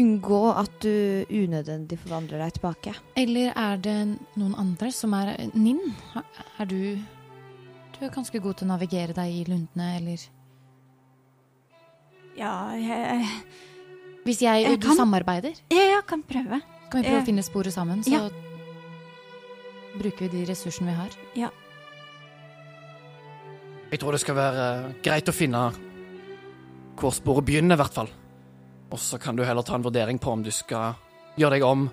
[0.01, 2.93] unngå at du unødvendig forvandler deg tilbake.
[3.15, 3.97] eller er det
[4.36, 5.93] noen andre som er Ninn,
[6.57, 6.97] er du
[7.93, 10.17] Du er ganske god til å navigere deg i lundene, eller
[12.38, 13.27] Ja, jeg,
[14.25, 14.95] Hvis jeg, Jeg du kan.
[14.97, 16.61] samarbeider, Ja, jeg kan prøve.
[16.91, 18.29] kan vi prøve Eh, å finne sporet sammen, så ja.
[19.99, 21.51] bruker vi de ressursene vi har.
[23.91, 25.71] Jeg tror det skal være greit å finne
[26.97, 28.09] hvor sporet begynner, i hvert fall.
[28.91, 30.93] Og så kan du heller ta en vurdering på om du skal
[31.38, 31.89] gjøre deg om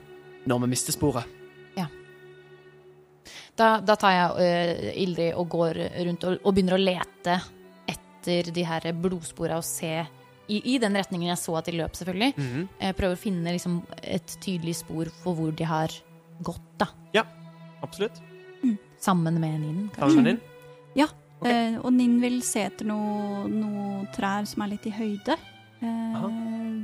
[0.47, 1.25] når vi mister sporet.
[3.61, 5.75] Da, da tar jeg uh, Ildrid og går
[6.07, 7.35] rundt og, og begynner å lete
[7.91, 9.91] etter de her blodspora og se
[10.51, 12.33] i, i den retningen jeg så at de løp, selvfølgelig.
[12.37, 12.69] Mhm.
[12.83, 15.95] Jeg prøver å finne liksom, et tydelig spor for hvor de har
[16.43, 16.91] gått, da.
[17.17, 17.25] Ja,
[17.83, 18.21] Absolutt.
[19.01, 20.17] Sammen med Ninn, kanskje.
[20.21, 20.41] Sammen
[20.95, 21.07] Ja.
[21.41, 21.53] Okay.
[21.73, 25.39] Eh, og Ninn vil se etter noe, noe trær som er litt i høyde.
[25.81, 26.27] Eh,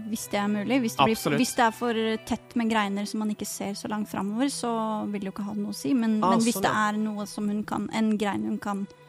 [0.09, 0.79] hvis det er mulig.
[0.87, 1.93] Hvis det, blir, hvis det er for
[2.25, 4.71] tett med greiner som man ikke ser så langt framover, så
[5.13, 5.93] vil det jo ikke ha noe å si.
[5.93, 8.87] Men, Ah, men hvis sånn, det er noe som hun kan, en grein hun kan
[8.87, 9.06] eh,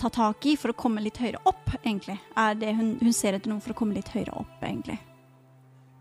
[0.00, 2.16] ta tak i for å komme litt høyere opp, egentlig.
[2.40, 4.96] Er det hun, hun ser etter noen for å komme litt høyere opp, egentlig.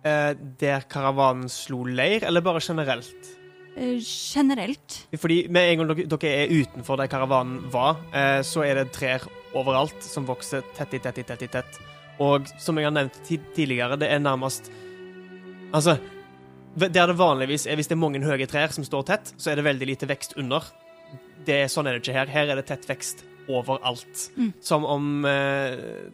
[0.04, 3.28] Eh, der karavanen slo leir, eller bare generelt?
[3.76, 5.08] Eh, generelt.
[5.18, 8.92] Fordi med en gang dere, dere er utenfor der karavanen var, eh, så er det
[8.92, 11.80] trær overalt som vokser tett i tett i tett i tett.
[12.20, 13.22] Og som jeg har nevnt
[13.56, 14.72] tidligere, det er nærmest
[15.72, 15.96] Altså,
[16.76, 19.56] der det vanligvis er hvis det er mange høye trær som står tett, så er
[19.56, 20.66] det veldig lite vekst under.
[21.46, 22.28] Det sånn er det ikke her.
[22.28, 23.24] Her er det tett vekst
[23.60, 24.28] overalt.
[24.38, 24.52] Mm.
[24.64, 26.10] Som om eh,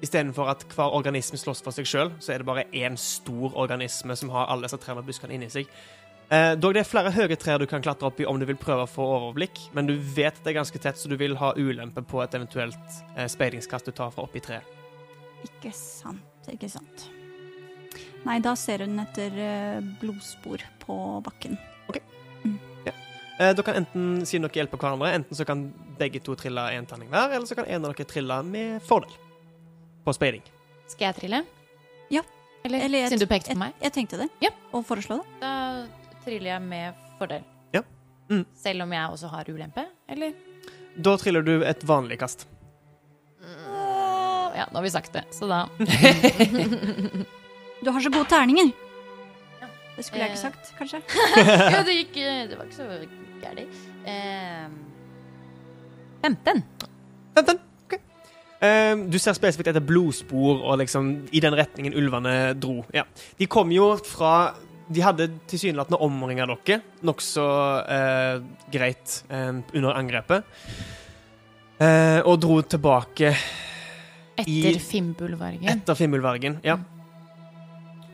[0.00, 4.14] Istedenfor at hver organisme slåss for seg sjøl, så er det bare én stor organisme
[4.16, 5.68] som har alle disse trærne og buskene inni seg.
[6.30, 8.58] Eh, dog det er flere høye trær du kan klatre opp i om du vil
[8.60, 11.52] prøve å få overblikk, men du vet det er ganske tett, så du vil ha
[11.58, 14.76] ulempe på et eventuelt eh, speidingskast du tar fra oppi treet.
[15.44, 17.08] Ikke sant, ikke sant.
[18.24, 21.58] Nei, da ser hun etter eh, blodspor på bakken.
[23.40, 25.62] Eh, dere kan enten, siden dere hjelper hverandre, enten så kan
[25.98, 29.14] begge to trille én terning hver, eller så kan en av dere trille med fordel
[30.04, 30.42] på speiding.
[30.92, 31.40] Skal jeg trille?
[32.12, 32.20] Ja.
[32.64, 33.72] Eller, Eller siden du pekte på meg?
[33.80, 34.28] Jeg tenkte det.
[34.44, 34.50] Ja.
[34.76, 35.26] Og foreslå det.
[35.40, 35.86] Da
[36.26, 37.42] triller jeg med fordel.
[37.72, 37.80] Ja.
[38.28, 38.44] Mm.
[38.60, 40.34] Selv om jeg også har ulempe, eller?
[41.00, 42.44] Da triller du et vanlig kast.
[43.40, 45.62] Ja, nå har vi sagt det, så da
[47.80, 48.72] Du har så gode terninger.
[49.62, 49.68] Ja.
[49.96, 50.44] Det skulle jeg ikke Eh.
[50.50, 51.00] sagt, kanskje.
[51.72, 52.88] Ja, det gikk eh, Det var ikke så
[53.42, 53.80] gærent.
[54.08, 54.68] Eh,
[56.22, 56.62] 15.
[57.34, 57.60] 15.
[57.86, 57.94] ok.
[58.60, 62.82] Eh, du ser spesifikt etter blodspor og liksom i den retningen ulvene dro.
[62.94, 63.06] Ja.
[63.38, 64.54] De kom jo fra
[64.90, 67.44] De hadde tilsynelatende omringa dere nokså
[67.86, 68.40] eh,
[68.74, 70.42] greit eh, under angrepet.
[71.78, 73.30] Eh, og dro tilbake
[74.40, 75.68] Etter Fimbulvargen.
[75.68, 76.78] etter Fimbulvargen, Ja.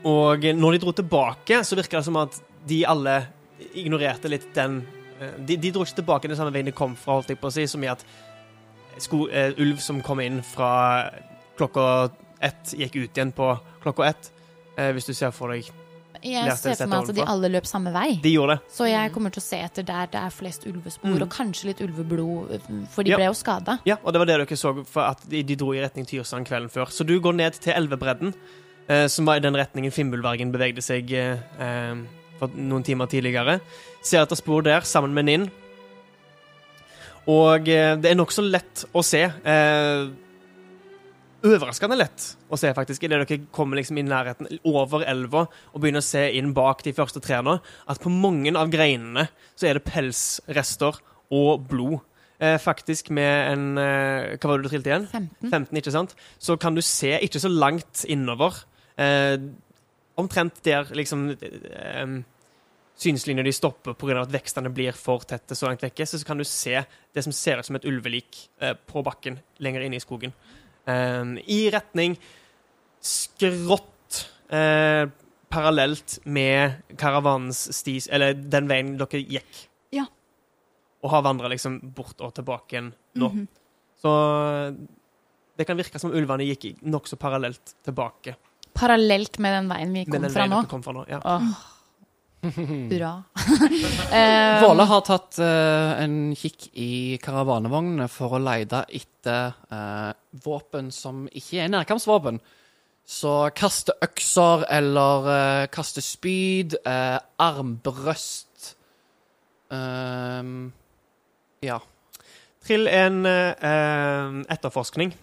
[0.05, 2.37] Og når de dro tilbake, så virka det som at
[2.69, 3.15] de alle
[3.73, 4.83] ignorerte litt den
[5.45, 7.53] De, de dro ikke tilbake den samme veien de kom fra, holdt jeg på å
[7.53, 8.03] si, som i at
[9.01, 11.09] sko, uh, ulv som kom inn fra
[11.57, 12.09] klokka
[12.41, 13.51] ett, gikk ut igjen på
[13.83, 14.31] klokka ett.
[14.77, 15.65] uh, hvis du ser for deg
[16.23, 18.15] Jeg ser for meg at de alle løp samme vei.
[18.21, 18.71] De gjorde det.
[18.73, 21.21] Så jeg kommer til å se etter der det er flest ulvespor, Mm.
[21.21, 23.17] og kanskje litt ulveblod, for de Ja.
[23.17, 23.79] ble jo skada.
[23.85, 26.45] Ja, og det var det dere så, for at de, de dro i retning Tyrsand
[26.47, 26.89] kvelden før.
[26.89, 28.33] Så du går ned til elvebredden,
[28.89, 31.95] eh, som var i den retningen Fimbulvergen bevegde seg eh, eh,
[32.39, 33.59] for noen timer tidligere.
[34.05, 35.49] Ser etter spor der, sammen med Ninn.
[37.27, 39.25] Og eh, det er nokså lett å se.
[39.27, 40.07] Eh,
[41.47, 46.03] overraskende lett å se, faktisk, idet dere kommer liksom i nærheten over elva og begynner
[46.03, 49.87] å se inn bak de første trærne, at på mange av greinene så er det
[49.87, 51.01] pelsrester
[51.35, 51.99] og blod.
[52.37, 55.07] Eh, faktisk med en eh, Hva var det du trilte igjen?
[55.09, 55.49] 15.
[55.49, 56.11] 15, ikke sant?
[56.37, 58.59] Så kan du se ikke så langt innover.
[58.93, 59.39] Eh,
[60.17, 62.17] omtrent der liksom um,
[62.97, 64.21] synslinja de stopper pga.
[64.23, 66.81] at vekstene blir for tette så langt vekke, så kan du se
[67.13, 70.33] det som ser ut som et ulvelik uh, på bakken lenger inne i skogen.
[70.87, 72.17] Um, I retning
[73.03, 75.05] skrått uh,
[75.51, 79.63] parallelt med karavanens stis Eller den veien dere gikk.
[79.95, 80.07] Ja.
[81.03, 83.29] Og har vandra liksom bort og tilbake nå.
[83.29, 83.47] -hmm.
[84.01, 84.11] Så
[85.57, 88.35] det kan virke som ulvene gikk nokså parallelt tilbake.
[88.77, 90.61] Parallelt med den veien vi kom den fra veien nå.
[90.71, 91.03] kom fra nå.
[91.09, 91.21] Ja.
[92.91, 93.13] Hurra.
[94.07, 100.13] Eh, Våle har tatt uh, en kikk i karavanevognene for å lete etter uh,
[100.45, 102.39] våpen som ikke er nærkampsvåpen.
[103.03, 108.47] Så kaste økser eller uh, kaste spyd, uh, armbrøst
[109.71, 110.71] Ehm,
[111.59, 111.81] Ja.
[112.63, 115.13] Trill en uh, etterforskning.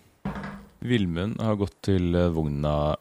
[0.85, 2.97] Vilmund har gått til vogna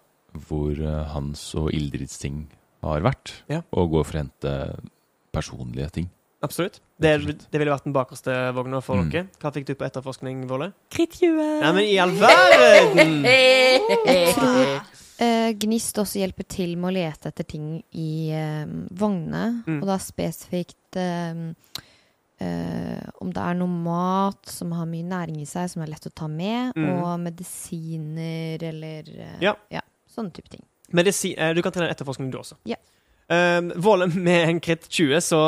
[0.48, 2.48] hvor eh, Hans og Ildrids ting
[2.84, 3.62] har vært, Ja.
[3.72, 4.54] og går for å hente
[5.34, 6.10] personlige ting.
[6.44, 6.82] Absolutt.
[7.00, 7.14] Det,
[7.52, 9.10] det ville vært den bakerste vogna for Mm.
[9.12, 9.28] dere.
[9.40, 10.74] Hva fikk du på etterforskning, Våle?
[10.92, 11.62] Kritt 20.
[11.62, 13.24] Nei, men i all verden!
[14.06, 14.74] Jeg tror
[15.24, 19.64] uh, Gnist også hjelper til med å lete etter ting i uh, vognene.
[19.66, 19.80] Mm.
[19.82, 21.54] Og da spesifikt uh,
[22.44, 26.08] Uh, om det er noe mat som har mye næring i seg, som er lett
[26.10, 26.88] å ta med, Mm.
[26.98, 29.04] og medisiner eller
[29.40, 29.80] Ja, Ja.
[30.14, 30.64] Sånne type ting.
[30.94, 32.60] Medisi eh, du kan trene etterforskning, du også.
[32.70, 32.78] Ja.
[33.32, 35.42] Eh, Våle med en kritt 20, så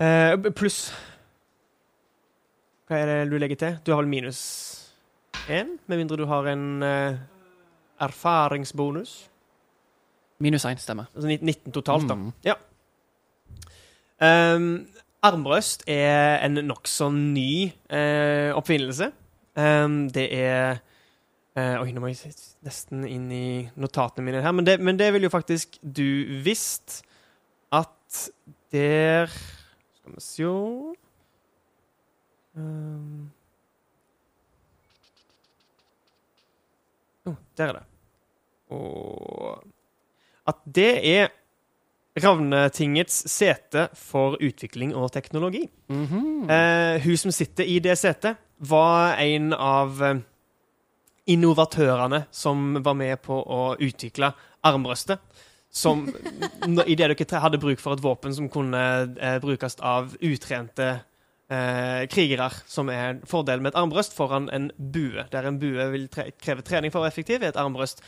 [0.00, 0.78] uh, Pluss
[2.88, 3.76] Hva er det du legger til?
[3.84, 4.40] Du har vel minus
[5.48, 7.16] 1, med mindre du har en uh,
[8.04, 9.16] erfaringsbonus.
[10.44, 11.08] Minus én stemmer.
[11.14, 12.14] Altså 19 totalt, da.
[12.14, 12.32] Mm.
[14.24, 14.86] Um,
[15.22, 19.10] armbrøst er en nokså ny uh, oppfinnelse.
[19.56, 20.80] Um, det er
[21.54, 22.32] Eh, oi, nå må jeg
[22.66, 23.46] nesten inn i
[23.78, 24.54] notatene mine her.
[24.56, 27.02] Men det, men det vil jo faktisk du visst
[27.74, 27.90] at
[28.74, 30.48] der Skal vi se
[32.54, 33.30] um.
[37.26, 37.86] oh, der er det.
[38.74, 39.62] Og
[40.50, 41.32] at det er
[42.14, 45.64] Ravnetingets sete for utvikling og teknologi.
[45.90, 46.50] Mhm.
[46.50, 50.20] Eh, hun som sitter i det setet, var en av eh,
[51.30, 54.32] innovatørene som var med på å utvikle
[54.64, 55.20] armbrøstet.
[55.74, 56.04] Som
[56.86, 58.82] idet dere hadde bruk for et våpen som kunne
[59.18, 60.86] eh, brukes av utrente
[61.50, 65.26] eh, krigere, som er fordelen med et armbrøst foran en bue.
[65.32, 68.04] Der en bue vil tre kreve trening for å være effektiv, er et armbrøst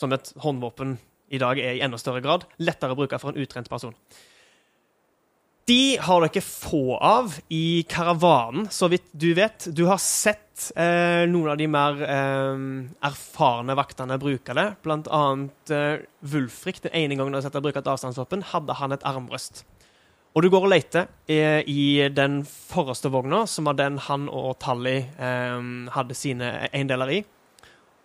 [0.00, 0.96] som et håndvåpen
[1.30, 2.48] i dag er i enda større grad.
[2.62, 3.94] Lettere å bruke for en utrent person.
[5.70, 9.68] De har dere få av i karavanen, så vidt du vet.
[9.70, 12.62] Du har sett eh, noen av de mer eh,
[13.06, 14.64] erfarne vaktene bruke det.
[14.82, 16.80] Blant annet eh, Wulfrik.
[16.82, 19.62] Den ene gangen du har sett ham bruke et avstandsvåpen, hadde han et armbrøst.
[20.34, 24.56] Og du går og leter eh, i den forreste vogna, som var den han og
[24.64, 27.22] Tally eh, hadde sine eiendeler i.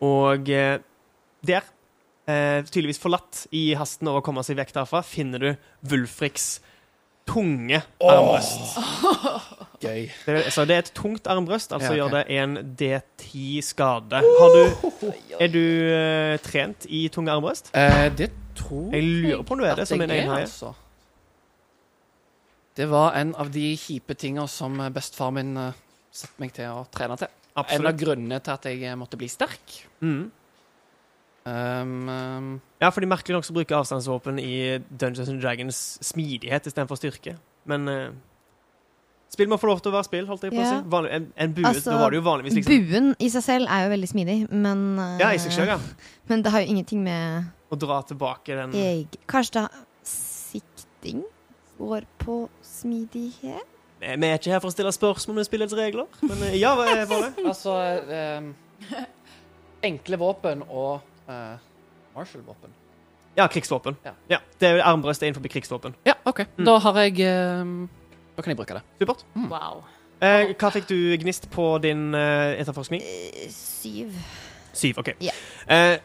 [0.06, 0.78] Og eh,
[1.50, 1.74] der,
[2.30, 5.52] eh, tydeligvis forlatt i hasten over å komme seg vekk derfra, finner du
[5.90, 6.60] Wulfriks
[7.28, 8.78] tunge armbrøst.
[9.86, 10.08] Gøy.
[10.26, 12.22] Det, så det er et tungt armbrøst, altså Ja, okay.
[12.22, 14.22] gjør det en D10 skade.
[14.40, 17.72] Har du, er du uh, trent i tunge armbrøst?
[17.76, 20.48] Eh, det tror Jeg lurer på om du er det, som en enhaie.
[20.48, 20.74] altså.
[22.76, 26.72] Det var en av de kjipe tinga som eh, bestefar min uh, satte meg til
[26.72, 27.32] å trene til.
[27.56, 29.78] En av grunnene til at jeg måtte bli sterk.
[30.04, 30.26] Mm.
[31.46, 36.66] Um, um, Ja, for de merkelig nok så bruker avstandsvåpen i Dungeons and Dragons smidighet
[36.66, 37.36] istedenfor styrke.
[37.70, 38.08] Men uh,
[39.30, 40.80] spill må få lov til å være spill, holdt jeg på å si.
[40.96, 43.72] Vanlig, en, en bue, Altså, da var det jo vanligvis liksom Buen i seg selv
[43.78, 46.12] er jo veldig smidig, men uh, Ja, i seg selv, ja.
[46.32, 49.66] Men det har jo ingenting med Å dra tilbake den jeg, Kanskje da
[50.10, 51.24] sikting
[51.78, 53.74] går på smidighet?
[54.02, 56.86] Vi er ikke her for å stille spørsmål med spillets regler, men eh, ja, hva
[56.92, 57.20] er det?
[57.50, 57.74] altså
[58.06, 58.50] um,
[59.90, 61.58] Enkle våpen og uh,
[62.16, 62.74] Marshall-våpen.
[63.36, 63.98] Ja, krigsvåpen.
[64.06, 64.14] Ja.
[64.32, 65.96] Ja, det er armbrøst er innenfor krigsvåpen.
[66.08, 66.46] Ja, OK.
[66.56, 66.66] Mm.
[66.66, 67.28] Da har jeg
[67.62, 67.90] um,
[68.36, 68.84] Da kan jeg bruke det.
[69.00, 69.26] Supert.
[69.36, 69.84] Wow.
[70.24, 73.04] Eh, hva fikk du gnist på din uh, etterforskning?
[73.04, 74.16] Eh, Syv.
[74.76, 75.12] Syv, OK.
[75.24, 75.36] Yeah.
[75.68, 75.98] Eh,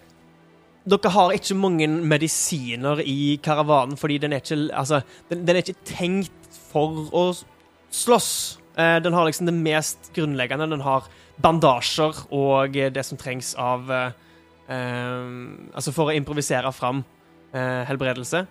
[0.90, 5.62] dere har ikke mange medisiner i karavanen, fordi den er ikke, altså, den, den er
[5.62, 7.24] ikke tenkt for å
[7.94, 8.32] slåss.
[8.74, 10.70] Eh, den har liksom det mest grunnleggende.
[10.70, 11.06] Den har
[11.42, 14.26] bandasjer og eh, det som trengs av eh, eh,
[14.70, 17.02] Altså for å improvisere fram
[17.52, 18.46] eh, helbredelse.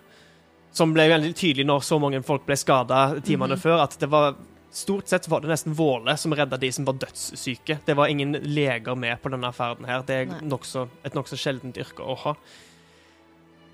[0.72, 3.62] Som ble veldig tydelig når så mange folk ble skada timene Mhm.
[3.62, 4.36] før, at det var
[4.72, 7.80] Stort sett var det nesten Våle som redda de som var dødssyke.
[7.84, 10.02] Det var ingen leger med på denne ferden her.
[10.06, 12.36] Det er nok så, et nokså sjeldent yrke å ha.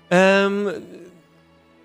[0.09, 0.71] Um,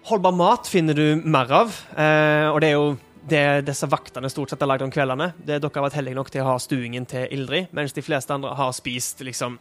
[0.08, 2.86] holdbar mat finner du mer av, uh, og det er jo
[3.28, 5.34] det disse vaktene stort sett har lagd om kveldene.
[5.36, 8.32] Det, dere har vært heldige nok til å ha stuingen til Ildrid, mens de fleste
[8.32, 9.58] andre har spist liksom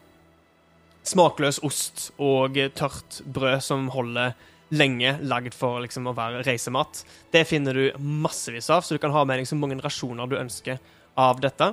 [1.07, 4.35] smakløs ost og tørt brød som holder
[4.71, 7.03] lenge, lagd for liksom å være reisemat.
[7.33, 10.37] Det finner du massevis av, så du kan ha med deg så mange rasjoner du
[10.39, 10.79] ønsker
[11.19, 11.71] av dette.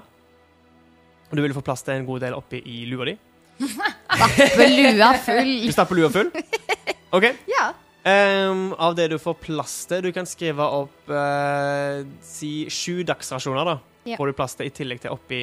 [1.28, 3.18] Og du vil få plass til en god del oppi i lua di.
[4.58, 5.52] Med lua full.
[5.66, 6.30] Du stapper lua full?
[7.16, 7.26] OK.
[7.50, 7.68] Ja.
[8.08, 13.74] Um, av det du får plass til Du kan skrive opp uh, si sju dagsrasjoner,
[13.74, 13.76] da.
[14.08, 14.16] Ja.
[14.16, 15.42] Får du plass til i tillegg til oppi,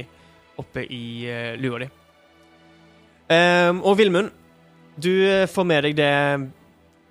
[0.63, 1.91] oppe i uh, lua di.
[3.33, 4.31] Ehm, og Vilmund,
[5.01, 6.11] du eh, får med deg det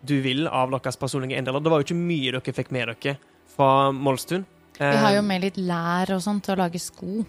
[0.05, 1.63] du vil av deres personlige eiendeler.
[1.65, 3.17] Det var jo ikke mye dere fikk med dere
[3.55, 4.45] fra Molstun.
[4.79, 7.25] Vi har jo Ehm, med litt lær og sånt til å lage sko.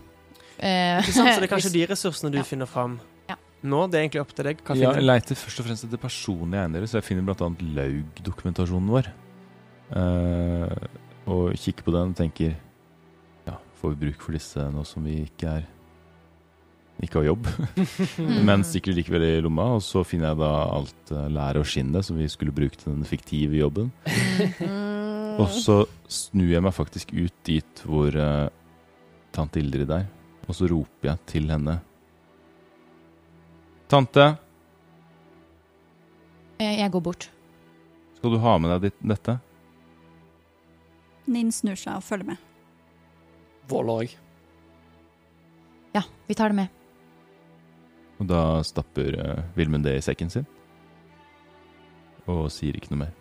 [0.55, 1.33] Uh, ikke sant?
[1.35, 2.43] Så det er kanskje de ressursene du Ja.
[2.47, 3.35] finner fram Ja.
[3.63, 3.89] nå.
[3.91, 4.61] Det er egentlig opp til deg.
[4.63, 7.49] Hva Ja, jeg leter først og fremst etter personlige eiendeler, så jeg finner bl.a.
[7.75, 9.09] Laug-dokumentasjonen vår.
[9.91, 10.87] Uh,
[11.27, 12.55] og kikker på den og tenker
[13.45, 15.67] Ja, får vi bruk for disse nå som vi ikke er
[17.03, 17.47] ikke har jobb?
[18.47, 22.07] Men stikker likevel i lomma, og så finner jeg da alt uh, læret og skinnet
[22.07, 23.91] som vi skulle bruke til den fiktive jobben.
[24.61, 25.41] Mm.
[25.43, 28.47] Og så snur jeg meg faktisk ut dit hvor uh,
[29.35, 30.07] tante Ildrid er,
[30.47, 31.75] og så roper jeg til henne.
[33.91, 34.29] Tante,
[36.57, 37.29] eh, jeg går bort.
[38.17, 39.37] skal du ha med deg ditt, dette?
[41.27, 42.41] Ninn snur seg og følger med.
[43.69, 44.15] Vål òg.
[45.95, 46.74] Ja, vi tar det med.
[48.19, 50.47] Og da stapper uh, Vilmund det i sekken sin.
[52.31, 53.13] Og sier ikke noe mer.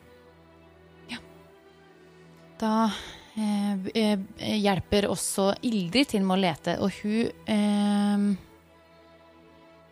[1.11, 1.18] Ja.
[2.61, 2.76] Da
[3.36, 8.24] eh, eh, hjelper også Ildrid til med å lete, og hun eh,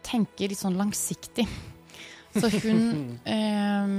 [0.07, 1.45] tenker litt sånn langsiktig.
[2.33, 2.83] Så hun
[3.35, 3.99] eh,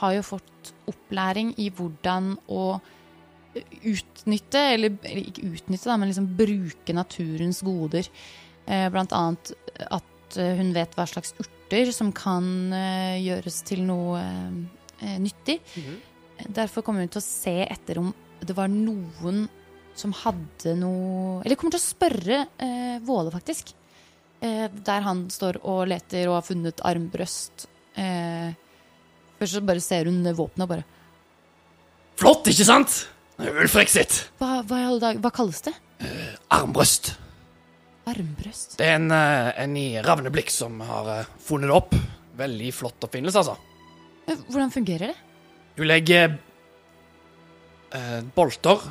[0.00, 2.64] har jo fått opplæring i hvordan å
[3.58, 8.06] utnytte, eller, eller ikke utnytte, da, men liksom bruke naturens goder.
[8.70, 9.52] Eh, blant annet
[9.90, 12.44] at eh, hun vet hva slags urter som kan
[12.76, 15.60] eh, gjøres til noe eh, nyttig.
[16.48, 19.44] Derfor kommer hun til å se etter om det var noen
[20.00, 23.74] som hadde noe Eller kommer til å spørre eh, Våle, faktisk.
[24.40, 27.66] Eh, der han står og leter og har funnet armbrøst.
[28.00, 28.52] Eh,
[29.40, 30.88] først så bare ser hun våpenet og bare
[32.20, 33.02] Flott, ikke sant?
[33.88, 34.16] Sitt.
[34.36, 35.72] hva, hva, hva kalles det?
[36.52, 37.14] Armbrøst.
[38.10, 38.76] Armbrøst?
[38.80, 41.96] Det er en, eh, en i Ravneblikk som har eh, funnet det opp.
[42.40, 43.56] Veldig flott oppfinnelse, altså.
[44.26, 45.18] Eh, Hvordan fungerer det?
[45.76, 46.38] Du legger
[47.94, 48.82] eh, bolter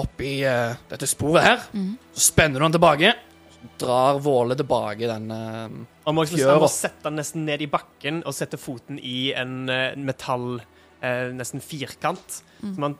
[0.00, 1.62] oppi eh, dette sporet her.
[1.72, 1.94] Mm.
[2.14, 3.14] Så spenner du den tilbake.
[3.56, 5.76] Så drar Våle tilbake den eh,
[6.06, 9.96] Han må, må sette den nesten ned i bakken og sette foten i en eh,
[9.96, 10.58] metall
[11.00, 12.98] eh, Nesten firkant som han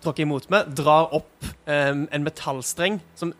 [0.00, 0.72] tråkker imot med.
[0.78, 3.34] Drar opp eh, en metallstreng som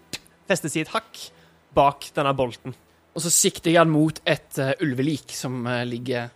[0.51, 1.29] festes i et hakk
[1.77, 2.75] bak denne bolten.
[3.15, 6.31] Og så sikter jeg den mot et uh, ulvelik som uh, ligger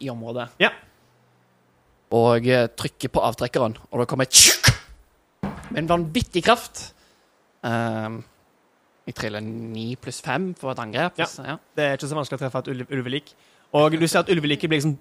[0.00, 0.48] i området.
[0.62, 0.72] Ja.
[2.12, 4.72] Og uh, trykker på avtrekkeren, og det kommer et tjukk
[5.72, 6.90] med en vanvittig kraft.
[7.64, 8.20] Um,
[9.08, 11.16] jeg triller ni pluss fem for et angrep.
[11.18, 11.26] Ja.
[11.26, 11.56] så ja.
[11.76, 13.32] Det er ikke så vanskelig å treffe et ulvelik.
[13.78, 14.98] Og du ser at ulveliket blir liksom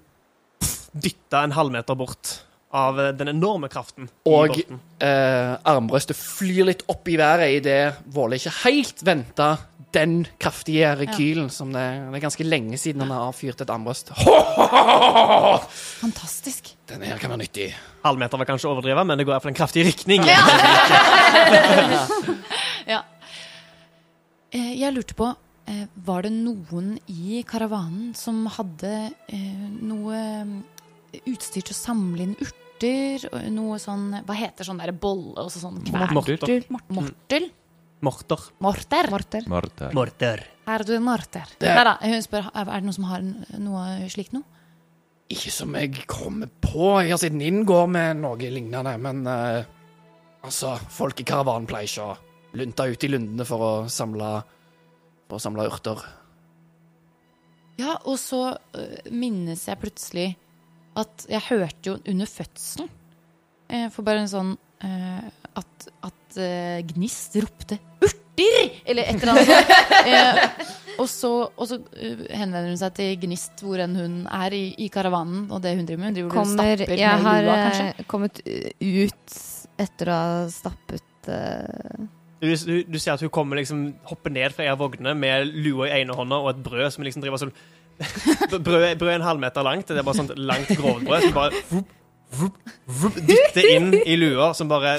[0.91, 2.39] dytta en halvmeter bort
[2.72, 4.61] av eh, den enorme kraften Og-.
[5.01, 9.55] Eh, armbrøstet flyr litt opp i været idet Våle ikke helt venta
[9.91, 14.13] den kraftige rekylen som det, det er ganske lenge siden han har avfyrt et armbrøst.
[16.03, 16.72] Fantastisk.
[16.88, 17.67] Denne her kan være nyttig.
[18.05, 20.24] Halvmeter var kanskje å overdrive, men det går iallfall en kraftig rykning.
[20.30, 20.39] Ja.
[22.93, 23.01] ja.
[24.51, 25.28] Jeg lurte på,
[25.67, 28.93] eh, var det noen i karavanen som hadde
[29.32, 30.81] eh, noe eh,
[31.26, 33.28] utstyr til å samle inn urter?
[33.30, 36.16] og Noe sånn Hva heter sånn der bolle og sånn kvern?
[36.18, 36.64] Mortel.
[36.70, 37.51] Mortel?
[38.01, 38.47] Morter.
[38.57, 39.12] Morter?
[39.14, 39.45] Morter.
[39.51, 39.93] Morter.
[39.93, 40.41] Morter.
[40.72, 41.51] Er du en morter?
[41.62, 43.22] Nei da, hun spør er det noen som har
[43.62, 44.47] noe slikt noe.
[45.32, 46.95] Ikke som jeg kommer på.
[47.03, 49.62] Jeg har sett Ninn gå med noe lignende, men uh,
[50.43, 54.32] altså, folk i karavanen pleier ikke å lunte ut i lundene for å samle,
[55.30, 56.01] for å samle urter.
[57.80, 60.28] Ja, og så uh, minnes jeg plutselig
[61.00, 62.89] at jeg hørte jo under fødselen
[63.72, 64.52] eh, For bare en sånn
[64.84, 65.30] eh,
[65.62, 68.20] At, at eh, Gnist ropte 'urter!'
[68.86, 69.76] eller et eller annet.
[70.02, 74.56] Eh, og så, og så uh, henvender hun seg til Gnist hvor enn hun er
[74.58, 76.10] i, i karavanen, og det hun driver med.
[76.10, 77.86] Hun driver og Kommer, stapper jeg med har lua, kanskje.
[77.92, 78.42] eh, kommet
[78.82, 79.38] ut
[79.86, 82.10] etter å ha stappet uh...
[82.42, 85.54] Du, du, du ser at hun kommer liksom hopper ned fra en av vognene med
[85.62, 87.54] lua i ene hånda og et brød som liksom driver sånn
[88.52, 89.88] Brødet brød er en halvmeter langt.
[89.88, 91.88] Det er bare sånt langt grovbrød som bare vup,
[92.39, 92.56] vup,
[93.02, 94.92] vup, dytter inn i lua, som bare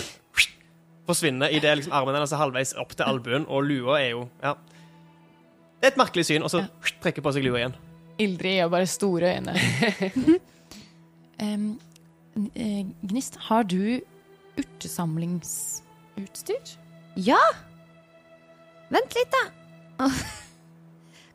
[1.09, 4.53] forsvinner idet liksom armen hennes er halvveis opp til albuen, og lua er jo Ja.
[5.82, 6.59] Det er et merkelig syn, og så
[7.03, 7.74] trekker på seg lua igjen.
[8.22, 9.55] Ildrid gjør bare store øyne.
[11.43, 11.59] Eh,
[13.11, 13.99] Gnist, har du
[14.57, 16.64] urtesamlingsutstyr?
[17.16, 17.40] Ja!
[18.93, 19.43] Vent litt, da.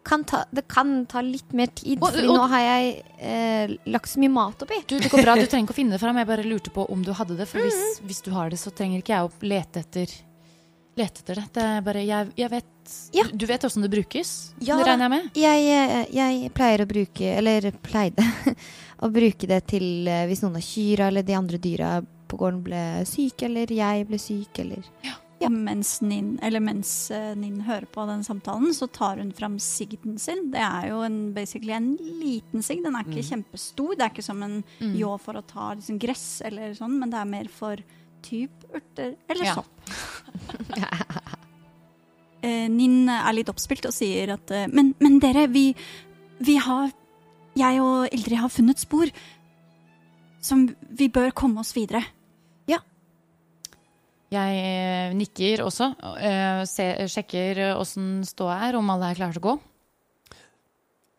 [0.08, 4.22] Kan ta, det kan ta litt mer tid, for nå har jeg eh, lagt så
[4.24, 4.80] mye mat oppi.
[4.88, 6.18] Du, det går bra, du trenger ikke å finne det fram.
[6.22, 7.48] Jeg bare lurte på om du hadde det.
[7.50, 10.16] For hvis, hvis du har det, så trenger ikke jeg å lete etter
[10.98, 11.44] Lete etter det.
[11.54, 13.26] det er bare, jeg, jeg vet Ja.
[13.30, 14.32] Du vet åssen det brukes?
[14.66, 15.28] Ja det regner jeg med?
[15.38, 18.26] Jeg, eh, jeg pleier å bruke Eller pleide
[19.06, 22.64] å bruke det til eh, hvis noen av kyra eller de andre dyra på gården
[22.66, 24.90] ble syke, eller jeg ble syk, eller
[25.46, 26.92] Og mens Ninn, mens
[27.38, 30.48] Nin, hører på den samtalen, så tar hun fram sigden sin.
[30.52, 32.82] Det er jo en, basically en liten sigd.
[32.88, 33.94] Den er ikke kjempestor.
[33.96, 34.96] Det er ikke som en Mm.
[34.98, 37.78] ljå for å ta liksom, gress eller sånn, men det er mer for
[38.24, 39.54] typ urter eller Ja.
[39.54, 39.68] sopp.
[42.44, 45.70] Nin Ninn er litt oppspilt og sier at eh, men, men dere, vi,
[46.40, 46.92] vi har
[47.58, 49.10] Jeg og Ildrid har funnet spor
[50.42, 52.04] som vi bør komme oss videre.
[54.34, 55.94] Jeg eh, nikker også.
[56.20, 59.56] eh, se, sjekker åssen ståa er, om alle er klare til å gå.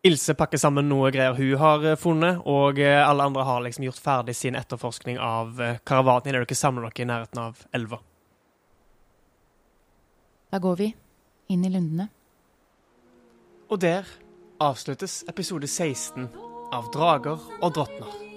[0.05, 4.03] Ilse pakker sammen noe greier hun har eh, funnet, og alle andre har liksom gjort
[4.03, 5.57] ferdig sin etterforskning av
[5.89, 8.01] karavanen idet dere samler dere i nærheten av elva.
[10.49, 10.93] Da går vi
[11.53, 12.09] inn i lundene.
[13.69, 14.07] Og der
[14.61, 16.29] avsluttes episode 16
[16.73, 18.28] av Drager og drottner.